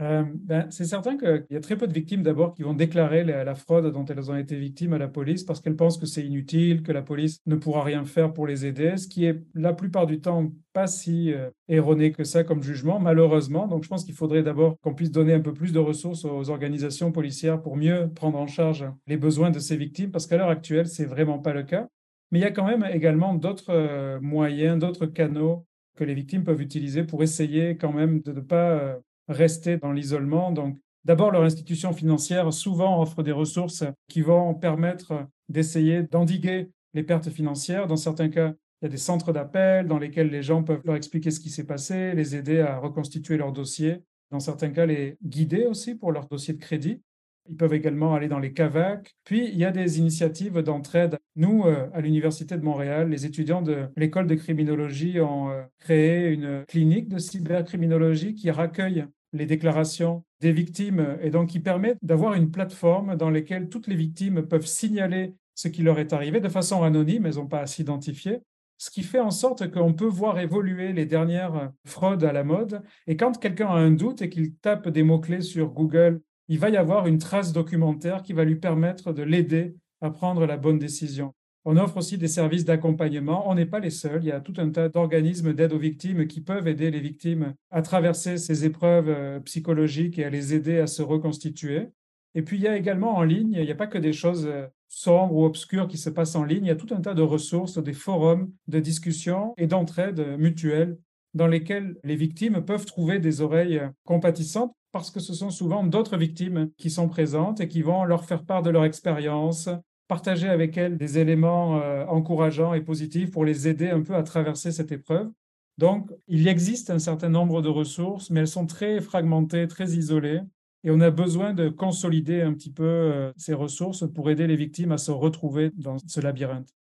Euh, 0.02 0.24
ben, 0.34 0.68
c'est 0.72 0.84
certain 0.84 1.18
qu'il 1.18 1.46
y 1.50 1.56
a 1.56 1.62
très 1.62 1.78
peu 1.78 1.88
de 1.88 1.94
victimes 1.94 2.22
d'abord 2.22 2.54
qui 2.54 2.64
vont 2.64 2.74
déclarer 2.74 3.24
la, 3.24 3.56
fraude 3.56 3.92
dont 3.94 4.04
elles 4.06 4.30
ont 4.30 4.36
été 4.36 4.58
victimes 4.58 4.92
à 4.94 4.98
la 4.98 5.08
police 5.08 5.44
parce 5.44 5.62
qu'elles 5.62 5.78
pensent 5.78 5.98
que 5.98 6.06
c'est 6.06 6.26
inutile, 6.26 6.84
que 6.84 6.92
la 6.92 7.02
police 7.02 7.40
ne 7.46 7.56
pourra 7.56 7.84
rien 7.84 8.04
faire 8.04 8.34
pour 8.34 8.46
les 8.46 8.66
aider, 8.66 8.98
ce 8.98 9.08
qui 9.08 9.26
est 9.26 9.42
la 9.54 9.74
plupart 9.74 10.06
du 10.06 10.20
temps 10.20 10.52
pas 10.74 10.88
si 10.88 11.32
euh, 11.32 11.50
erroné 11.70 12.12
que 12.12 12.26
ça 12.26 12.44
comme 12.44 12.62
jugement, 12.62 13.00
malheureusement. 13.00 13.68
Donc 13.68 13.84
je 13.84 13.90
pense 13.90 14.04
qu'il 14.04 14.16
faudrait 14.16 14.44
d'abord 14.44 14.78
qu'on 14.82 14.94
puisse 14.94 15.12
donner 15.12 15.34
un 15.34 15.40
peu 15.40 15.54
plus 15.54 15.72
de 15.72 15.80
ressources 15.80 16.26
aux 16.26 16.50
organisations 16.50 17.14
policières 17.14 17.62
pour 17.62 17.78
mieux 17.78 18.10
prendre 18.14 18.38
en 18.38 18.48
charge 18.48 18.86
les 19.08 19.16
besoins 19.16 19.50
de 19.50 19.60
ces 19.60 19.78
victimes 19.78 20.12
parce 20.12 20.28
qu'à 20.28 20.36
l'heure 20.36 20.50
actuelle, 20.50 20.88
c'est 20.88 21.06
vraiment 21.06 21.40
pas 21.40 21.54
le 21.54 21.64
cas. 21.64 21.88
Mais 22.32 22.40
il 22.40 22.42
y 22.42 22.46
a 22.46 22.52
quand 22.52 22.68
même 22.68 22.86
également 22.92 23.34
d'autres 23.34 23.70
euh, 23.72 24.20
moyens, 24.20 24.78
d'autres 24.78 25.06
canaux 25.06 25.66
que 25.96 26.04
les 26.04 26.14
victimes 26.14 26.44
peuvent 26.44 26.62
utiliser 26.62 27.06
pour 27.06 27.24
essayer 27.24 27.78
quand 27.78 27.94
même 27.94 28.20
de 28.20 28.34
ne 28.34 28.42
pas 28.42 29.00
rester 29.28 29.78
dans 29.78 29.92
l'isolement. 29.92 30.52
Donc, 30.52 30.78
d'abord, 31.04 31.32
leur 31.32 31.44
institution 31.44 31.94
financière 31.94 32.52
souvent 32.54 33.02
offre 33.02 33.24
des 33.24 33.32
ressources 33.32 33.84
qui 34.08 34.22
vont 34.22 34.54
permettre 34.54 35.28
d'essayer 35.50 36.04
d'endiguer 36.04 36.72
les 36.94 37.04
pertes 37.04 37.30
financières. 37.30 37.88
Dans 37.88 37.98
certains 37.98 38.30
cas, 38.30 38.54
il 38.82 38.86
y 38.86 38.88
a 38.88 38.90
des 38.90 38.98
centres 38.98 39.32
d'appel 39.32 39.88
dans 39.88 40.00
lesquels 40.00 40.30
les 40.30 40.44
gens 40.44 40.64
peuvent 40.64 40.82
leur 40.86 40.96
expliquer 40.96 41.32
ce 41.32 41.40
qui 41.40 41.50
s'est 41.50 41.66
passé, 41.66 42.14
les 42.14 42.36
aider 42.36 42.60
à 42.60 42.78
reconstituer 42.78 43.38
leur 43.38 43.52
dossier. 43.52 44.04
Dans 44.32 44.40
certains 44.40 44.70
cas, 44.70 44.86
les 44.86 45.18
guider 45.24 45.66
aussi 45.66 45.96
pour 45.96 46.12
leur 46.12 46.28
dossier 46.28 46.54
de 46.54 46.60
crédit. 46.60 47.02
Ils 47.50 47.56
peuvent 47.56 47.74
également 47.74 48.16
aller 48.16 48.28
dans 48.28 48.40
les 48.40 48.54
CAVAC. 48.54 49.14
Puis, 49.24 49.50
il 49.50 49.58
y 49.58 49.66
a 49.66 49.72
des 49.72 50.00
initiatives 50.00 50.60
d'entraide. 50.60 51.18
Nous, 51.36 51.64
euh, 51.66 51.88
à 51.94 52.02
l'Université 52.02 52.58
de 52.58 52.64
Montréal, 52.64 53.10
les 53.10 53.26
étudiants 53.26 53.62
de 53.62 53.88
l'école 53.96 54.28
de 54.28 54.36
criminologie 54.36 55.20
ont 55.20 55.52
euh, 55.52 55.64
créé 55.80 56.32
une 56.32 56.64
clinique 56.68 57.08
de 57.08 57.20
cybercriminologie 57.20 58.34
qui 58.34 58.50
recueille 58.52 59.06
les 59.34 59.46
déclarations 59.46 60.24
des 60.42 60.52
victimes 60.52 61.18
et 61.22 61.30
donc 61.30 61.50
qui 61.50 61.60
permet 61.60 61.96
d'avoir 62.02 62.34
une 62.34 62.52
plateforme 62.52 63.16
dans 63.16 63.30
laquelle 63.30 63.70
toutes 63.70 63.88
les 63.88 63.96
victimes 63.96 64.44
peuvent 64.44 64.66
signaler 64.66 65.34
ce 65.56 65.68
qui 65.68 65.82
leur 65.82 66.00
est 66.00 66.14
arrivé 66.14 66.40
de 66.40 66.50
façon 66.50 66.84
anonyme, 66.84 67.26
elles 67.26 67.36
n'ont 67.36 67.48
pas 67.48 67.62
à 67.62 67.68
s'identifier, 67.68 68.40
ce 68.78 68.92
qui 68.92 69.04
fait 69.04 69.20
en 69.20 69.32
sorte 69.32 69.72
qu'on 69.72 69.94
peut 69.94 70.06
voir 70.06 70.38
évoluer 70.40 70.92
les 70.92 71.06
dernières 71.06 71.72
fraudes 71.86 72.24
à 72.24 72.34
la 72.34 72.44
mode. 72.44 72.82
Et 73.08 73.16
quand 73.16 73.40
quelqu'un 73.40 73.68
a 73.68 73.76
un 73.76 73.92
doute 73.92 74.22
et 74.22 74.30
qu'il 74.30 74.56
tape 74.56 74.90
des 74.90 75.04
mots-clés 75.04 75.42
sur 75.42 75.70
Google, 75.70 76.22
il 76.48 76.60
va 76.60 76.70
y 76.70 76.78
avoir 76.78 77.08
une 77.08 77.18
trace 77.18 77.54
documentaire 77.54 78.22
qui 78.22 78.34
va 78.34 78.44
lui 78.44 78.56
permettre 78.56 79.14
de 79.14 79.24
l'aider 79.24 79.76
à 80.02 80.10
prendre 80.10 80.46
la 80.46 80.58
bonne 80.58 80.80
décision. 80.80 81.34
On 81.68 81.78
offre 81.78 81.98
aussi 81.98 82.20
des 82.20 82.28
services 82.28 82.64
d'accompagnement. 82.64 83.50
On 83.50 83.56
n'est 83.56 83.66
pas 83.66 83.80
les 83.80 83.90
seuls. 83.90 84.24
Il 84.24 84.28
y 84.28 84.32
a 84.32 84.40
tout 84.40 84.54
un 84.58 84.70
tas 84.70 84.88
d'organismes 84.88 85.54
d'aide 85.54 85.74
aux 85.74 85.80
victimes 85.80 86.28
qui 86.28 86.42
peuvent 86.42 86.68
aider 86.68 86.92
les 86.92 87.00
victimes 87.00 87.56
à 87.72 87.82
traverser 87.82 88.38
ces 88.38 88.66
épreuves 88.66 89.10
euh, 89.10 89.40
psychologiques 89.40 90.20
et 90.20 90.26
à 90.26 90.30
les 90.30 90.54
aider 90.54 90.78
à 90.78 90.86
se 90.86 91.02
reconstituer. 91.02 91.88
Et 92.36 92.44
puis, 92.44 92.58
il 92.58 92.64
y 92.64 92.68
a 92.68 92.78
également 92.78 93.16
en 93.16 93.24
ligne, 93.24 93.54
il 93.54 93.66
n'y 93.66 93.72
a 93.72 93.76
pas 93.76 93.88
que 93.88 93.98
des 93.98 94.14
choses 94.14 94.46
euh, 94.46 94.68
sombres 94.90 95.34
ou 95.34 95.44
obscures 95.44 95.88
qui 95.88 95.98
se 95.98 96.12
passent 96.12 96.36
en 96.36 96.44
ligne. 96.44 96.66
Il 96.66 96.68
y 96.68 96.72
a 96.72 96.76
tout 96.76 96.94
un 96.94 97.02
tas 97.02 97.16
de 97.16 97.24
ressources, 97.24 97.80
des 97.80 97.94
forums 97.94 98.52
de 98.68 98.80
discussion 98.80 99.56
et 99.58 99.66
d'entraide 99.66 100.38
mutuelle 100.38 101.00
dans 101.34 101.48
lesquels 101.48 101.98
les 102.04 102.16
victimes 102.16 102.64
peuvent 102.64 102.86
trouver 102.86 103.20
des 103.20 103.42
oreilles 103.42 103.82
compatissantes 104.06 104.74
parce 104.96 105.12
que 105.12 105.20
ce 105.20 105.34
sont 105.34 105.50
souvent 105.50 105.84
d'autres 105.84 106.16
victimes 106.16 106.70
qui 106.78 106.90
sont 106.90 107.10
présentes 107.10 107.60
et 107.60 107.68
qui 107.68 107.82
vont 107.82 108.06
leur 108.06 108.24
faire 108.24 108.46
part 108.46 108.62
de 108.62 108.70
leur 108.70 108.86
expérience, 108.86 109.68
partager 110.08 110.48
avec 110.48 110.78
elles 110.78 110.98
des 110.98 111.20
éléments 111.20 111.82
euh, 111.82 112.06
encourageants 112.06 112.74
et 112.74 112.80
positifs 112.80 113.30
pour 113.30 113.44
les 113.44 113.68
aider 113.68 113.90
un 113.90 114.02
peu 114.02 114.16
à 114.16 114.24
traverser 114.24 114.72
cette 114.72 114.94
épreuve. 114.94 115.30
Donc, 115.78 116.10
il 116.30 116.48
existe 116.48 116.92
un 116.92 117.00
certain 117.00 117.28
nombre 117.28 117.62
de 117.62 117.68
ressources, 117.68 118.30
mais 118.30 118.40
elles 118.40 118.48
sont 118.48 118.68
très 118.68 119.02
fragmentées, 119.02 119.68
très 119.68 119.90
isolées, 119.98 120.40
et 120.86 120.92
on 120.92 121.02
a 121.02 121.12
besoin 121.12 121.54
de 121.54 121.68
consolider 121.68 122.42
un 122.42 122.54
petit 122.54 122.72
peu 122.72 122.86
euh, 122.86 123.34
ces 123.36 123.54
ressources 123.54 124.10
pour 124.14 124.30
aider 124.30 124.48
les 124.48 124.56
victimes 124.56 124.94
à 124.94 124.98
se 124.98 125.12
retrouver 125.12 125.72
dans 125.76 125.98
ce 126.08 126.22
labyrinthe. 126.22 126.74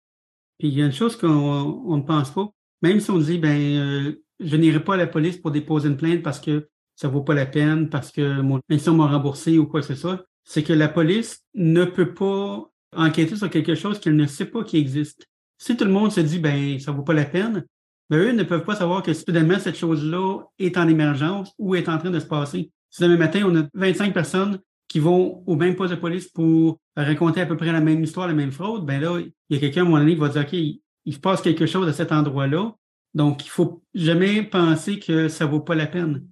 il 0.59 0.69
y 0.69 0.83
a 0.83 0.85
une 0.85 0.91
chose 0.91 1.15
qu'on 1.15 1.97
ne 1.97 2.03
pense 2.03 2.29
pas, 2.29 2.47
même 2.83 2.99
si 2.99 3.09
on 3.09 3.17
dit, 3.17 3.39
ben, 3.39 3.57
euh, 3.57 4.23
je 4.39 4.55
n'irai 4.55 4.83
pas 4.83 4.93
à 4.93 4.97
la 4.97 5.07
police 5.07 5.37
pour 5.37 5.49
déposer 5.49 5.89
une 5.89 5.97
plainte 5.97 6.21
parce 6.21 6.39
que 6.39 6.69
ça 6.95 7.07
vaut 7.07 7.21
pas 7.21 7.33
la 7.33 7.45
peine, 7.45 7.89
parce 7.89 8.11
que 8.11 8.41
mon 8.41 8.59
institution 8.69 8.95
m'a 8.95 9.07
remboursé 9.07 9.57
ou 9.57 9.65
quoi 9.65 9.81
que 9.81 9.87
ce 9.87 9.95
soit, 9.95 10.25
c'est 10.43 10.63
que 10.63 10.73
la 10.73 10.87
police 10.87 11.41
ne 11.53 11.85
peut 11.85 12.13
pas 12.13 12.69
enquêter 12.95 13.35
sur 13.35 13.49
quelque 13.49 13.75
chose 13.75 13.99
qu'elle 13.99 14.15
ne 14.15 14.25
sait 14.25 14.45
pas 14.45 14.63
qui 14.63 14.77
existe. 14.77 15.25
Si 15.57 15.77
tout 15.77 15.85
le 15.85 15.91
monde 15.91 16.11
se 16.11 16.19
dit, 16.19 16.39
ben, 16.39 16.79
ça 16.79 16.91
vaut 16.91 17.03
pas 17.03 17.13
la 17.13 17.25
peine, 17.25 17.65
ben, 18.09 18.17
eux 18.17 18.31
ne 18.31 18.43
peuvent 18.43 18.65
pas 18.65 18.75
savoir 18.75 19.01
que 19.01 19.13
soudainement, 19.13 19.59
cette 19.59 19.77
chose-là 19.77 20.41
est 20.59 20.77
en 20.77 20.87
émergence 20.87 21.53
ou 21.57 21.75
est 21.75 21.89
en 21.89 21.97
train 21.97 22.11
de 22.11 22.19
se 22.19 22.25
passer. 22.25 22.71
Si 22.89 23.01
demain 23.01 23.17
matin, 23.17 23.43
on 23.45 23.55
a 23.55 23.67
25 23.73 24.13
personnes 24.13 24.59
qui 24.87 24.99
vont 24.99 25.43
au 25.47 25.55
même 25.55 25.75
poste 25.75 25.93
de 25.93 25.99
police 25.99 26.27
pour 26.27 26.79
raconter 26.95 27.41
à 27.41 27.45
peu 27.45 27.57
près 27.57 27.71
la 27.71 27.81
même 27.81 28.03
histoire, 28.03 28.27
la 28.27 28.33
même 28.33 28.51
fraude, 28.51 28.85
ben 28.85 29.01
là, 29.01 29.19
il 29.19 29.55
y 29.55 29.57
a 29.57 29.59
quelqu'un 29.59 29.81
à 29.81 29.83
un 29.83 29.87
moment 29.87 29.97
donné 29.99 30.13
qui 30.13 30.19
va 30.19 30.29
dire, 30.29 30.43
OK, 30.43 30.53
il 30.53 31.13
se 31.13 31.19
passe 31.19 31.41
quelque 31.41 31.65
chose 31.65 31.87
à 31.87 31.93
cet 31.93 32.11
endroit-là. 32.11 32.75
Donc, 33.13 33.45
il 33.45 33.49
faut 33.49 33.83
jamais 33.93 34.43
penser 34.43 34.99
que 34.99 35.27
ça 35.27 35.45
vaut 35.45 35.59
pas 35.59 35.75
la 35.75 35.87
peine. 35.87 36.25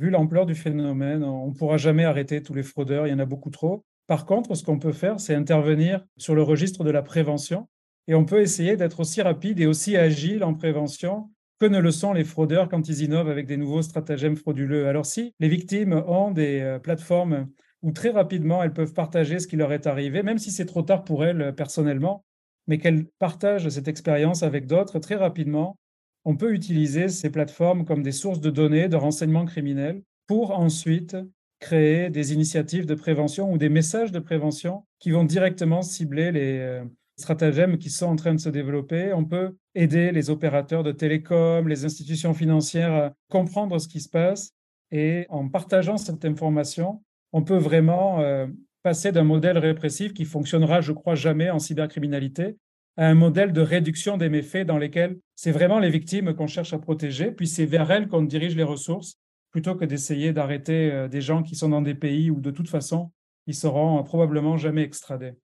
Vu 0.00 0.08
l'ampleur 0.08 0.46
du 0.46 0.54
phénomène, 0.54 1.22
on 1.22 1.48
ne 1.48 1.52
pourra 1.52 1.76
jamais 1.76 2.06
arrêter 2.06 2.42
tous 2.42 2.54
les 2.54 2.62
fraudeurs, 2.62 3.06
il 3.06 3.10
y 3.10 3.12
en 3.12 3.18
a 3.18 3.26
beaucoup 3.26 3.50
trop. 3.50 3.84
Par 4.06 4.24
contre, 4.24 4.54
ce 4.54 4.64
qu'on 4.64 4.78
peut 4.78 4.94
faire, 4.94 5.20
c'est 5.20 5.34
intervenir 5.34 6.02
sur 6.16 6.34
le 6.34 6.42
registre 6.42 6.84
de 6.84 6.90
la 6.90 7.02
prévention 7.02 7.68
et 8.08 8.14
on 8.14 8.24
peut 8.24 8.40
essayer 8.40 8.78
d'être 8.78 9.00
aussi 9.00 9.20
rapide 9.20 9.60
et 9.60 9.66
aussi 9.66 9.98
agile 9.98 10.42
en 10.42 10.54
prévention 10.54 11.28
que 11.58 11.66
ne 11.66 11.78
le 11.78 11.90
sont 11.90 12.14
les 12.14 12.24
fraudeurs 12.24 12.70
quand 12.70 12.88
ils 12.88 13.02
innovent 13.02 13.28
avec 13.28 13.46
des 13.46 13.58
nouveaux 13.58 13.82
stratagèmes 13.82 14.36
frauduleux. 14.36 14.88
Alors 14.88 15.04
si 15.04 15.34
les 15.38 15.50
victimes 15.50 15.92
ont 15.92 16.30
des 16.30 16.60
euh, 16.60 16.78
plateformes 16.78 17.48
où 17.82 17.92
très 17.92 18.08
rapidement, 18.08 18.62
elles 18.62 18.72
peuvent 18.72 18.94
partager 18.94 19.38
ce 19.38 19.46
qui 19.46 19.56
leur 19.56 19.70
est 19.70 19.86
arrivé, 19.86 20.22
même 20.22 20.38
si 20.38 20.50
c'est 20.50 20.64
trop 20.64 20.82
tard 20.82 21.04
pour 21.04 21.26
elles 21.26 21.42
euh, 21.42 21.52
personnellement, 21.52 22.24
mais 22.66 22.78
qu'elles 22.78 23.04
partagent 23.18 23.68
cette 23.68 23.88
expérience 23.88 24.42
avec 24.42 24.66
d'autres 24.66 24.98
très 24.98 25.16
rapidement. 25.16 25.76
On 26.24 26.36
peut 26.36 26.52
utiliser 26.52 27.08
ces 27.08 27.30
plateformes 27.30 27.84
comme 27.84 28.02
des 28.02 28.12
sources 28.12 28.40
de 28.40 28.50
données, 28.50 28.88
de 28.88 28.96
renseignements 28.96 29.46
criminels, 29.46 30.02
pour 30.26 30.58
ensuite 30.58 31.16
créer 31.60 32.10
des 32.10 32.32
initiatives 32.32 32.86
de 32.86 32.94
prévention 32.94 33.52
ou 33.52 33.58
des 33.58 33.68
messages 33.68 34.12
de 34.12 34.18
prévention 34.18 34.84
qui 34.98 35.10
vont 35.10 35.24
directement 35.24 35.82
cibler 35.82 36.32
les 36.32 36.58
euh, 36.58 36.84
stratagèmes 37.16 37.78
qui 37.78 37.90
sont 37.90 38.06
en 38.06 38.16
train 38.16 38.34
de 38.34 38.40
se 38.40 38.48
développer. 38.48 39.12
On 39.12 39.24
peut 39.24 39.56
aider 39.74 40.10
les 40.12 40.30
opérateurs 40.30 40.82
de 40.82 40.92
télécom, 40.92 41.68
les 41.68 41.84
institutions 41.84 42.34
financières 42.34 42.92
à 42.92 43.12
comprendre 43.28 43.78
ce 43.78 43.88
qui 43.88 44.00
se 44.00 44.08
passe 44.08 44.52
et 44.90 45.26
en 45.28 45.48
partageant 45.48 45.96
cette 45.96 46.24
information, 46.24 47.02
on 47.32 47.42
peut 47.42 47.56
vraiment 47.56 48.20
euh, 48.20 48.46
passer 48.82 49.12
d'un 49.12 49.24
modèle 49.24 49.58
répressif 49.58 50.12
qui 50.12 50.24
fonctionnera, 50.24 50.80
je 50.80 50.92
crois, 50.92 51.14
jamais 51.14 51.50
en 51.50 51.58
cybercriminalité 51.58 52.56
à 52.96 53.06
un 53.06 53.14
modèle 53.14 53.52
de 53.52 53.60
réduction 53.60 54.16
des 54.16 54.28
méfaits 54.28 54.66
dans 54.66 54.78
lesquels 54.78 55.18
c'est 55.34 55.52
vraiment 55.52 55.78
les 55.78 55.90
victimes 55.90 56.34
qu'on 56.34 56.46
cherche 56.46 56.72
à 56.72 56.78
protéger, 56.78 57.30
puis 57.30 57.46
c'est 57.46 57.66
vers 57.66 57.90
elles 57.90 58.08
qu'on 58.08 58.22
dirige 58.22 58.56
les 58.56 58.62
ressources, 58.62 59.16
plutôt 59.50 59.74
que 59.74 59.84
d'essayer 59.84 60.32
d'arrêter 60.32 60.92
euh, 60.92 61.08
des 61.08 61.20
gens 61.20 61.42
qui 61.42 61.56
sont 61.56 61.68
dans 61.68 61.82
des 61.82 61.94
pays 61.94 62.30
où 62.30 62.40
de 62.40 62.50
toute 62.50 62.68
façon, 62.68 63.10
ils 63.46 63.54
seront 63.54 64.02
probablement 64.02 64.56
jamais 64.56 64.82
extradés. 64.82 65.34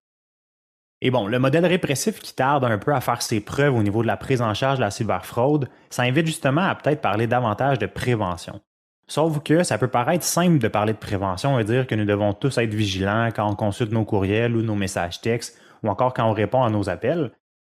Et 1.03 1.11
bon, 1.11 1.27
le 1.27 1.39
modèle 1.39 1.67
répressif 1.67 2.21
qui 2.21 2.35
tarde 2.35 2.65
un 2.65 2.79
peu 2.79 2.95
à 2.95 3.01
faire 3.01 3.21
ses 3.21 3.41
preuves 3.41 3.75
au 3.75 3.83
niveau 3.83 4.03
de 4.03 4.07
la 4.07 4.17
prise 4.17 4.41
en 4.41 4.55
charge 4.55 4.79
de 4.79 4.85
la 4.85 4.91
cyberfraude, 4.91 5.69
ça 5.91 6.03
invite 6.05 6.27
justement 6.27 6.63
à 6.63 6.75
peut-être 6.75 7.03
parler 7.03 7.27
davantage 7.27 7.79
de 7.79 7.87
prévention. 7.87 8.61
Sauf 9.09 9.43
que 9.43 9.63
ça 9.63 9.79
peut 9.79 9.89
paraître 9.89 10.25
simple 10.25 10.59
de 10.59 10.69
parler 10.69 10.93
de 10.93 10.99
prévention 10.99 11.59
et 11.59 11.65
dire 11.65 11.87
que 11.87 11.95
nous 11.95 12.07
devons 12.07 12.33
tous 12.33 12.59
être 12.59 12.75
vigilants 12.75 13.29
quand 13.35 13.49
on 13.49 13.55
consulte 13.55 13.93
nos 13.93 14.05
courriels 14.05 14.57
ou 14.57 14.63
nos 14.63 14.75
messages 14.75 15.21
textes 15.21 15.61
ou 15.83 15.89
encore 15.89 16.15
quand 16.15 16.29
on 16.29 16.33
répond 16.33 16.63
à 16.63 16.71
nos 16.71 16.89
appels, 16.89 17.33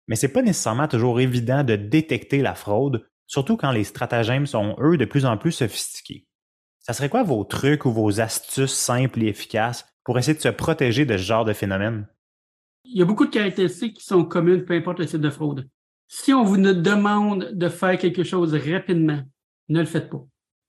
mais 0.07 0.17
c'est 0.17 0.33
pas 0.33 0.43
nécessairement 0.43 0.89
toujours 0.89 1.21
évident 1.21 1.65
de 1.65 1.77
détecter 1.77 2.41
la 2.43 2.55
fraude, 2.55 3.07
surtout 3.27 3.57
quand 3.57 3.73
les 3.73 3.85
stratagèmes 3.85 4.47
sont, 4.47 4.75
eux, 4.81 4.97
de 4.97 5.05
plus 5.05 5.27
en 5.27 5.37
plus 5.37 5.53
sophistiqués. 5.53 6.27
Ça 6.81 6.95
serait 6.95 7.11
quoi 7.11 7.23
vos 7.23 7.45
trucs 7.45 7.85
ou 7.85 7.93
vos 7.93 8.21
astuces 8.21 8.73
simples 8.73 9.23
et 9.23 9.29
efficaces 9.29 9.87
pour 10.05 10.19
essayer 10.19 10.37
de 10.37 10.43
se 10.43 10.49
protéger 10.49 11.05
de 11.05 11.17
ce 11.19 11.23
genre 11.23 11.45
de 11.45 11.53
phénomène? 11.53 12.07
Il 12.85 12.99
y 12.99 13.03
a 13.03 13.05
beaucoup 13.05 13.27
de 13.27 13.31
caractéristiques 13.31 13.99
qui 13.99 14.05
sont 14.05 14.25
communes, 14.25 14.65
peu 14.65 14.75
importe 14.75 15.01
le 15.01 15.07
type 15.07 15.21
de 15.21 15.29
fraude. 15.29 15.69
Si 16.07 16.33
on 16.33 16.43
vous 16.43 16.57
demande 16.57 17.51
de 17.53 17.69
faire 17.69 17.99
quelque 17.99 18.25
chose 18.25 18.55
rapidement, 18.55 19.21
ne 19.69 19.81
le 19.81 19.87
faites 19.87 20.09
pas. 20.09 20.25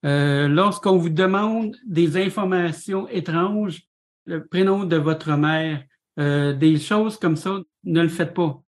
Euh, 0.06 0.50
lorsqu'on 0.50 0.98
vous 0.98 1.10
demande 1.10 1.78
des 1.86 2.18
informations 2.18 3.08
étranges, 3.08 3.82
le 4.26 4.46
prénom 4.46 4.84
de 4.84 4.98
votre 4.98 5.32
mère, 5.32 5.84
euh, 6.20 6.54
des 6.54 6.78
choses 6.78 7.18
comme 7.18 7.36
ça, 7.36 7.60
ne 7.84 8.02
le 8.02 8.10
faites 8.10 8.34
pas. 8.34 8.62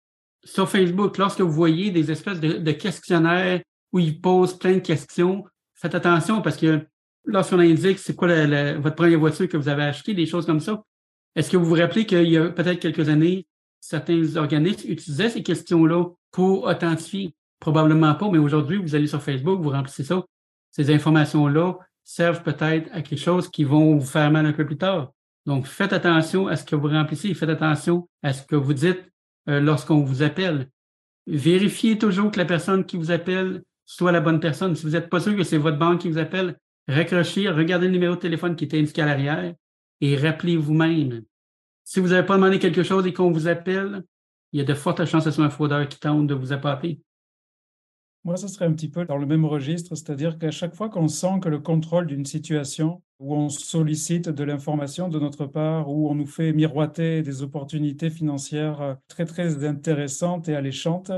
Sur 0.44 0.70
Facebook, 0.70 1.18
lorsque 1.18 1.42
vous 1.42 1.52
voyez 1.52 1.92
des 1.92 2.12
espèces 2.12 2.40
de, 2.40 2.72
questionnaires 2.72 3.62
où 3.92 4.00
ils 4.00 4.20
posent 4.22 4.58
plein 4.58 4.76
de 4.76 4.80
questions, 4.80 5.44
faites 5.74 5.96
attention 5.96 6.42
parce 6.42 6.58
que 6.58 6.86
lorsqu'on 7.26 7.60
indique 7.60 8.00
c'est 8.00 8.16
quoi 8.16 8.28
votre 8.78 8.96
première 8.96 9.20
voiture 9.20 9.50
que 9.50 9.58
vous 9.58 9.68
avez 9.68 9.84
achetée, 9.84 10.14
des 10.14 10.26
choses 10.26 10.46
comme 10.46 10.60
ça, 10.60 10.84
est-ce 11.36 11.50
que 11.50 11.58
vous 11.58 11.66
vous 11.66 11.76
rappelez 11.76 12.06
qu'il 12.06 12.30
y 12.30 12.38
a 12.38 12.50
peut-être 12.50 12.80
quelques 12.80 13.10
années, 13.10 13.46
certains 13.82 14.36
organismes 14.36 14.90
utilisaient 14.90 15.30
ces 15.30 15.44
questions-là 15.44 16.06
pour 16.32 16.64
authentifier? 16.66 17.34
Probablement 17.60 18.16
pas, 18.16 18.30
mais 18.30 18.38
aujourd'hui, 18.38 18.78
vous 18.78 18.96
allez 18.96 19.08
sur 19.08 19.22
Facebook, 19.22 19.62
vous 19.62 19.70
remplissez 19.70 20.04
ça 20.04 20.24
ces 20.72 20.94
informations-là 20.94 21.78
servent 22.04 22.44
peut-être 22.44 22.90
à 22.92 23.02
quelque 23.02 23.20
chose 23.20 23.50
qui 23.50 23.64
vont 23.64 23.98
vous 23.98 24.06
faire 24.06 24.32
mal 24.32 24.46
un 24.46 24.54
peu 24.54 24.66
plus 24.66 24.78
tard. 24.78 25.12
Donc, 25.46 25.66
faites 25.66 25.94
attention 25.94 26.48
à 26.48 26.56
ce 26.56 26.64
que 26.64 26.76
vous 26.76 26.88
remplissez, 26.88 27.34
faites 27.34 27.50
attention 27.50 28.08
à 28.24 28.34
ce 28.34 28.44
que 28.44 28.56
vous 28.56 28.74
dites 28.74 29.12
euh, 29.48 29.60
lorsqu'on 29.60 30.04
vous 30.04 30.22
appelle. 30.22 30.70
Vérifiez 31.28 31.98
toujours 31.98 32.32
que 32.32 32.38
la 32.38 32.46
personne 32.46 32.86
qui 32.86 32.98
vous 32.98 33.12
appelle 33.12 33.64
soit 33.86 34.12
la 34.12 34.22
bonne 34.22 34.40
personne. 34.40 34.76
Si 34.76 34.84
vous 34.84 34.92
n'êtes 34.92 35.10
pas 35.10 35.20
sûr 35.20 35.36
que 35.36 35.44
c'est 35.44 35.58
votre 35.58 35.78
banque 35.78 36.02
qui 36.02 36.10
vous 36.10 36.18
appelle, 36.18 36.58
raccrochez, 36.88 37.50
regardez 37.50 37.88
le 37.88 37.94
numéro 37.94 38.16
de 38.16 38.20
téléphone 38.20 38.56
qui 38.56 38.66
est 38.66 38.76
indiqué 38.76 39.02
à 39.02 39.06
l'arrière 39.06 39.54
et 40.02 40.18
rappelez 40.18 40.58
vous-même. 40.58 41.24
Si 41.84 42.00
vous 42.00 42.10
n'avez 42.10 42.26
pas 42.26 42.36
demandé 42.36 42.60
quelque 42.60 42.84
chose 42.84 43.08
et 43.08 43.14
qu'on 43.14 43.32
vous 43.32 43.48
appelle, 43.48 44.04
il 44.52 44.60
y 44.60 44.62
a 44.62 44.66
de 44.66 44.74
fortes 44.74 45.06
chances 45.06 45.24
que 45.24 45.32
ce 45.32 45.36
soit 45.36 45.46
un 45.46 45.50
fraudeur 45.50 45.88
qui 45.88 46.00
tente 46.00 46.28
de 46.28 46.34
vous 46.34 46.54
apporter. 46.54 47.02
Moi, 48.30 48.38
ce 48.38 48.48
serait 48.48 48.66
un 48.66 48.74
petit 48.74 48.90
peu 48.90 49.06
dans 49.06 49.18
le 49.18 49.26
même 49.26 49.44
registre, 49.44 49.96
c'est-à-dire 49.96 50.38
qu'à 50.38 50.52
chaque 50.52 50.76
fois 50.76 50.88
qu'on 50.88 51.08
sent 51.08 51.40
que 51.42 51.50
le 51.50 51.58
contrôle 51.58 52.06
d'une 52.06 52.28
situation, 52.28 53.02
où 53.18 53.34
on 53.34 53.50
sollicite 53.50 54.30
de 54.30 54.44
l'information 54.44 55.10
de 55.10 55.18
notre 55.18 55.48
part, 55.48 55.90
où 55.90 56.12
on 56.12 56.14
nous 56.14 56.28
fait 56.28 56.54
miroiter 56.54 57.24
des 57.24 57.42
opportunités 57.42 58.12
financières 58.12 58.82
euh, 58.82 58.94
très, 59.08 59.26
très 59.26 59.66
intéressantes 59.66 60.48
et 60.48 60.56
alléchantes, 60.56 61.12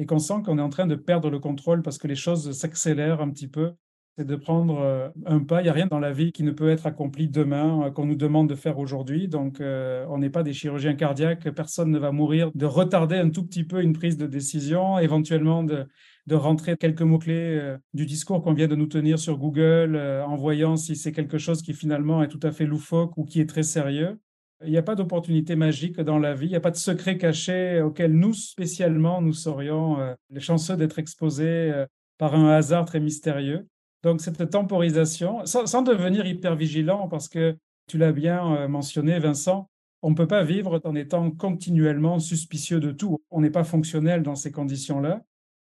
et 0.00 0.06
qu'on 0.06 0.18
sent 0.18 0.42
qu'on 0.44 0.58
est 0.58 0.60
en 0.60 0.68
train 0.68 0.88
de 0.88 0.96
perdre 0.96 1.30
le 1.30 1.38
contrôle 1.38 1.82
parce 1.82 1.98
que 1.98 2.08
les 2.08 2.16
choses 2.16 2.50
s'accélèrent 2.50 3.20
un 3.20 3.30
petit 3.30 3.46
peu, 3.46 3.74
c'est 4.16 4.26
de 4.26 4.36
prendre 4.36 4.78
euh, 4.80 5.08
un 5.26 5.40
pas. 5.40 5.60
Il 5.60 5.64
n'y 5.64 5.70
a 5.70 5.72
rien 5.72 5.86
dans 5.86 5.98
la 5.98 6.12
vie 6.12 6.32
qui 6.32 6.42
ne 6.42 6.50
peut 6.50 6.68
être 6.68 6.86
accompli 6.86 7.28
demain, 7.28 7.86
euh, 7.86 7.90
qu'on 7.90 8.06
nous 8.06 8.16
demande 8.16 8.48
de 8.48 8.54
faire 8.54 8.78
aujourd'hui. 8.78 9.28
Donc, 9.28 9.60
on 9.60 10.18
n'est 10.18 10.30
pas 10.30 10.42
des 10.42 10.52
chirurgiens 10.52 10.94
cardiaques, 10.94 11.50
personne 11.50 11.90
ne 11.90 11.98
va 11.98 12.12
mourir 12.12 12.50
de 12.54 12.66
retarder 12.66 13.16
un 13.16 13.30
tout 13.30 13.44
petit 13.44 13.64
peu 13.64 13.82
une 13.82 13.92
prise 13.92 14.16
de 14.16 14.26
décision, 14.26 14.98
éventuellement 14.98 15.62
de 15.62 15.86
de 16.26 16.34
rentrer 16.34 16.76
quelques 16.76 17.02
mots-clés 17.02 17.58
euh, 17.60 17.78
du 17.94 18.04
discours 18.04 18.42
qu'on 18.42 18.52
vient 18.52 18.66
de 18.66 18.74
nous 18.74 18.86
tenir 18.86 19.18
sur 19.18 19.38
Google 19.38 19.94
euh, 19.96 20.24
en 20.24 20.36
voyant 20.36 20.76
si 20.76 20.96
c'est 20.96 21.12
quelque 21.12 21.38
chose 21.38 21.62
qui 21.62 21.72
finalement 21.72 22.22
est 22.22 22.28
tout 22.28 22.40
à 22.42 22.50
fait 22.50 22.66
loufoque 22.66 23.16
ou 23.16 23.24
qui 23.24 23.40
est 23.40 23.48
très 23.48 23.62
sérieux. 23.62 24.18
Il 24.64 24.70
n'y 24.70 24.78
a 24.78 24.82
pas 24.82 24.94
d'opportunité 24.94 25.54
magique 25.54 26.00
dans 26.00 26.18
la 26.18 26.34
vie, 26.34 26.46
il 26.46 26.50
n'y 26.50 26.56
a 26.56 26.60
pas 26.60 26.70
de 26.70 26.76
secret 26.76 27.18
caché 27.18 27.80
auquel 27.82 28.12
nous, 28.12 28.32
spécialement, 28.32 29.20
nous 29.20 29.34
serions 29.34 30.00
euh, 30.00 30.14
les 30.30 30.40
chanceux 30.40 30.76
d'être 30.76 30.98
exposés 30.98 31.84
par 32.16 32.34
un 32.34 32.48
hasard 32.48 32.86
très 32.86 32.98
mystérieux. 32.98 33.66
Donc 34.02 34.20
cette 34.20 34.50
temporisation, 34.50 35.44
sans, 35.46 35.82
devenir 35.82 36.26
hyper 36.26 36.54
vigilant, 36.54 37.08
parce 37.08 37.28
que 37.28 37.56
tu 37.88 37.98
l'as 37.98 38.12
bien 38.12 38.68
mentionné, 38.68 39.18
Vincent, 39.18 39.68
on 40.02 40.10
ne 40.10 40.14
peut 40.14 40.26
pas 40.26 40.44
vivre 40.44 40.80
en 40.84 40.94
étant 40.94 41.30
continuellement 41.30 42.18
suspicieux 42.18 42.80
de 42.80 42.92
tout. 42.92 43.18
On 43.30 43.40
n'est 43.40 43.50
pas 43.50 43.64
fonctionnel 43.64 44.22
dans 44.22 44.34
ces 44.34 44.52
conditions-là. 44.52 45.22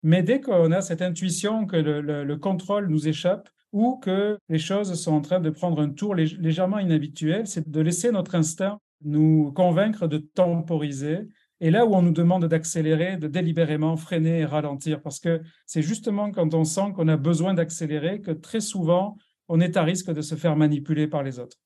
Mais 0.04 0.24
dès 0.24 0.42
qu'on 0.42 0.72
a 0.72 0.82
cette 0.82 1.02
intuition 1.02 1.66
que 1.66 1.78
le, 1.78 2.36
contrôle 2.38 2.88
nous 2.88 3.08
échappe 3.08 3.50
ou 3.72 3.98
que 3.98 4.38
les 4.50 4.60
choses 4.60 4.94
sont 4.94 5.14
en 5.14 5.22
train 5.22 5.40
de 5.40 5.50
prendre 5.50 5.82
un 5.82 5.90
tour 5.90 6.16
légèrement 6.16 6.80
inhabituel, 6.80 7.48
c'est 7.48 7.70
de 7.70 7.82
laisser 7.82 8.12
notre 8.12 8.36
instinct 8.36 8.80
nous 9.04 9.52
convaincre 9.54 10.08
de 10.08 10.18
temporiser. 10.18 11.28
Et 11.60 11.72
là 11.72 11.86
où 11.86 11.96
on 11.96 12.02
nous 12.02 12.12
demande 12.12 12.46
d'accélérer, 12.46 13.18
de 13.18 13.28
délibérément 13.28 13.98
freiner 13.98 14.40
et 14.40 14.46
ralentir, 14.46 15.02
parce 15.02 15.20
que 15.20 15.42
c'est 15.66 15.82
justement 15.82 16.32
quand 16.32 16.54
on 16.54 16.64
sent 16.64 16.94
qu'on 16.96 17.08
a 17.08 17.18
besoin 17.18 17.54
d'accélérer 17.54 18.22
que 18.22 18.32
très 18.32 18.62
souvent, 18.62 19.18
on 19.48 19.60
est 19.60 19.78
à 19.78 19.84
risque 19.84 20.12
de 20.12 20.22
se 20.22 20.36
faire 20.36 20.56
manipuler 20.56 21.08
par 21.08 21.24
les 21.24 21.40
autres. 21.40 21.58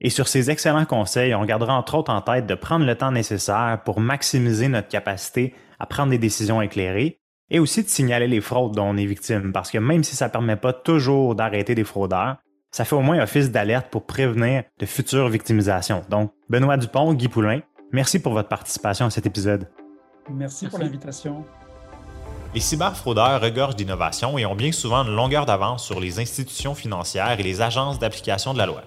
Et 0.00 0.10
sur 0.10 0.28
ces 0.28 0.50
excellents 0.50 0.84
conseils, 0.86 1.34
on 1.34 1.44
gardera 1.44 1.74
entre 1.74 1.96
autres 1.96 2.12
en 2.12 2.20
tête 2.20 2.46
de 2.46 2.54
prendre 2.54 2.84
le 2.84 2.96
temps 2.96 3.12
nécessaire 3.12 3.80
pour 3.84 4.00
maximiser 4.00 4.68
notre 4.68 4.88
capacité 4.88 5.54
à 5.78 5.86
prendre 5.86 6.10
des 6.10 6.18
décisions 6.18 6.60
éclairées 6.62 7.20
et 7.50 7.58
aussi 7.58 7.82
de 7.82 7.88
signaler 7.88 8.26
les 8.26 8.40
fraudes 8.40 8.74
dont 8.74 8.86
on 8.86 8.96
est 8.96 9.06
victime, 9.06 9.52
parce 9.52 9.70
que 9.70 9.78
même 9.78 10.02
si 10.02 10.16
ça 10.16 10.26
ne 10.26 10.32
permet 10.32 10.56
pas 10.56 10.72
toujours 10.72 11.34
d'arrêter 11.34 11.74
des 11.74 11.84
fraudeurs, 11.84 12.38
ça 12.70 12.84
fait 12.84 12.96
au 12.96 13.02
moins 13.02 13.22
office 13.22 13.50
d'alerte 13.50 13.88
pour 13.90 14.06
prévenir 14.06 14.64
de 14.80 14.86
futures 14.86 15.28
victimisations. 15.28 16.02
Donc, 16.10 16.32
Benoît 16.48 16.76
Dupont, 16.76 17.14
Guy 17.14 17.28
Poulain, 17.28 17.60
merci 17.94 18.18
pour 18.18 18.32
votre 18.32 18.48
participation 18.48 19.06
à 19.06 19.10
cet 19.10 19.24
épisode. 19.24 19.68
Merci, 20.30 20.66
pour 20.68 20.78
l'invitation. 20.78 21.44
Les 22.54 22.60
cyberfraudeurs 22.60 23.40
regorgent 23.40 23.76
d'innovation 23.76 24.38
et 24.38 24.46
ont 24.46 24.54
bien 24.54 24.72
souvent 24.72 25.04
une 25.04 25.14
longueur 25.14 25.46
d'avance 25.46 25.84
sur 25.84 26.00
les 26.00 26.20
institutions 26.20 26.74
financières 26.74 27.38
et 27.38 27.42
les 27.42 27.62
agences 27.62 27.98
d'application 27.98 28.52
de 28.52 28.58
la 28.58 28.66
loi. 28.66 28.82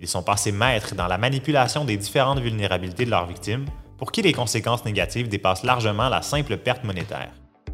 Ils 0.00 0.08
sont 0.08 0.22
passés 0.22 0.52
maîtres 0.52 0.94
dans 0.94 1.06
la 1.06 1.18
manipulation 1.18 1.84
des 1.84 1.96
différentes 1.96 2.40
vulnérabilités 2.40 3.04
de 3.04 3.10
leurs 3.10 3.26
victimes, 3.26 3.64
pour 3.98 4.12
qui 4.12 4.22
les 4.22 4.32
conséquences 4.32 4.84
négatives 4.84 5.28
dépassent 5.28 5.64
largement 5.64 6.08
la 6.08 6.22
simple 6.22 6.56
perte 6.56 6.84
monétaire. 6.84 7.32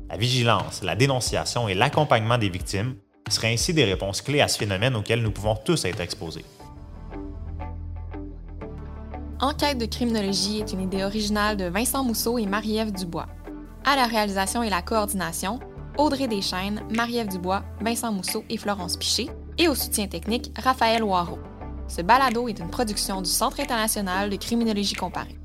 La 0.08 0.16
vigilance, 0.16 0.82
la 0.82 0.96
dénonciation 0.96 1.68
et 1.68 1.74
l'accompagnement 1.74 2.38
des 2.38 2.48
victimes 2.48 2.96
seraient 3.28 3.52
ainsi 3.52 3.74
des 3.74 3.84
réponses 3.84 4.22
clés 4.22 4.40
à 4.40 4.48
ce 4.48 4.58
phénomène 4.58 4.96
auquel 4.96 5.22
nous 5.22 5.30
pouvons 5.30 5.56
tous 5.56 5.84
être 5.84 6.00
exposés. 6.00 6.44
Enquête 9.42 9.78
de 9.78 9.86
criminologie 9.86 10.58
est 10.58 10.70
une 10.74 10.82
idée 10.82 11.02
originale 11.02 11.56
de 11.56 11.64
Vincent 11.64 12.04
Mousseau 12.04 12.36
et 12.36 12.44
Marie-Ève 12.44 12.92
Dubois. 12.92 13.26
À 13.86 13.96
la 13.96 14.04
réalisation 14.04 14.62
et 14.62 14.68
la 14.68 14.82
coordination, 14.82 15.60
Audrey 15.96 16.28
Deschaines, 16.28 16.82
Marie-Ève 16.94 17.28
Dubois, 17.28 17.62
Vincent 17.80 18.12
Mousseau 18.12 18.44
et 18.50 18.58
Florence 18.58 18.98
Piché, 18.98 19.30
et 19.56 19.66
au 19.66 19.74
soutien 19.74 20.08
technique, 20.08 20.52
Raphaël 20.58 21.02
Waro. 21.02 21.38
Ce 21.88 22.02
balado 22.02 22.48
est 22.48 22.58
une 22.58 22.68
production 22.68 23.22
du 23.22 23.30
Centre 23.30 23.60
international 23.60 24.28
de 24.28 24.36
criminologie 24.36 24.94
comparée. 24.94 25.39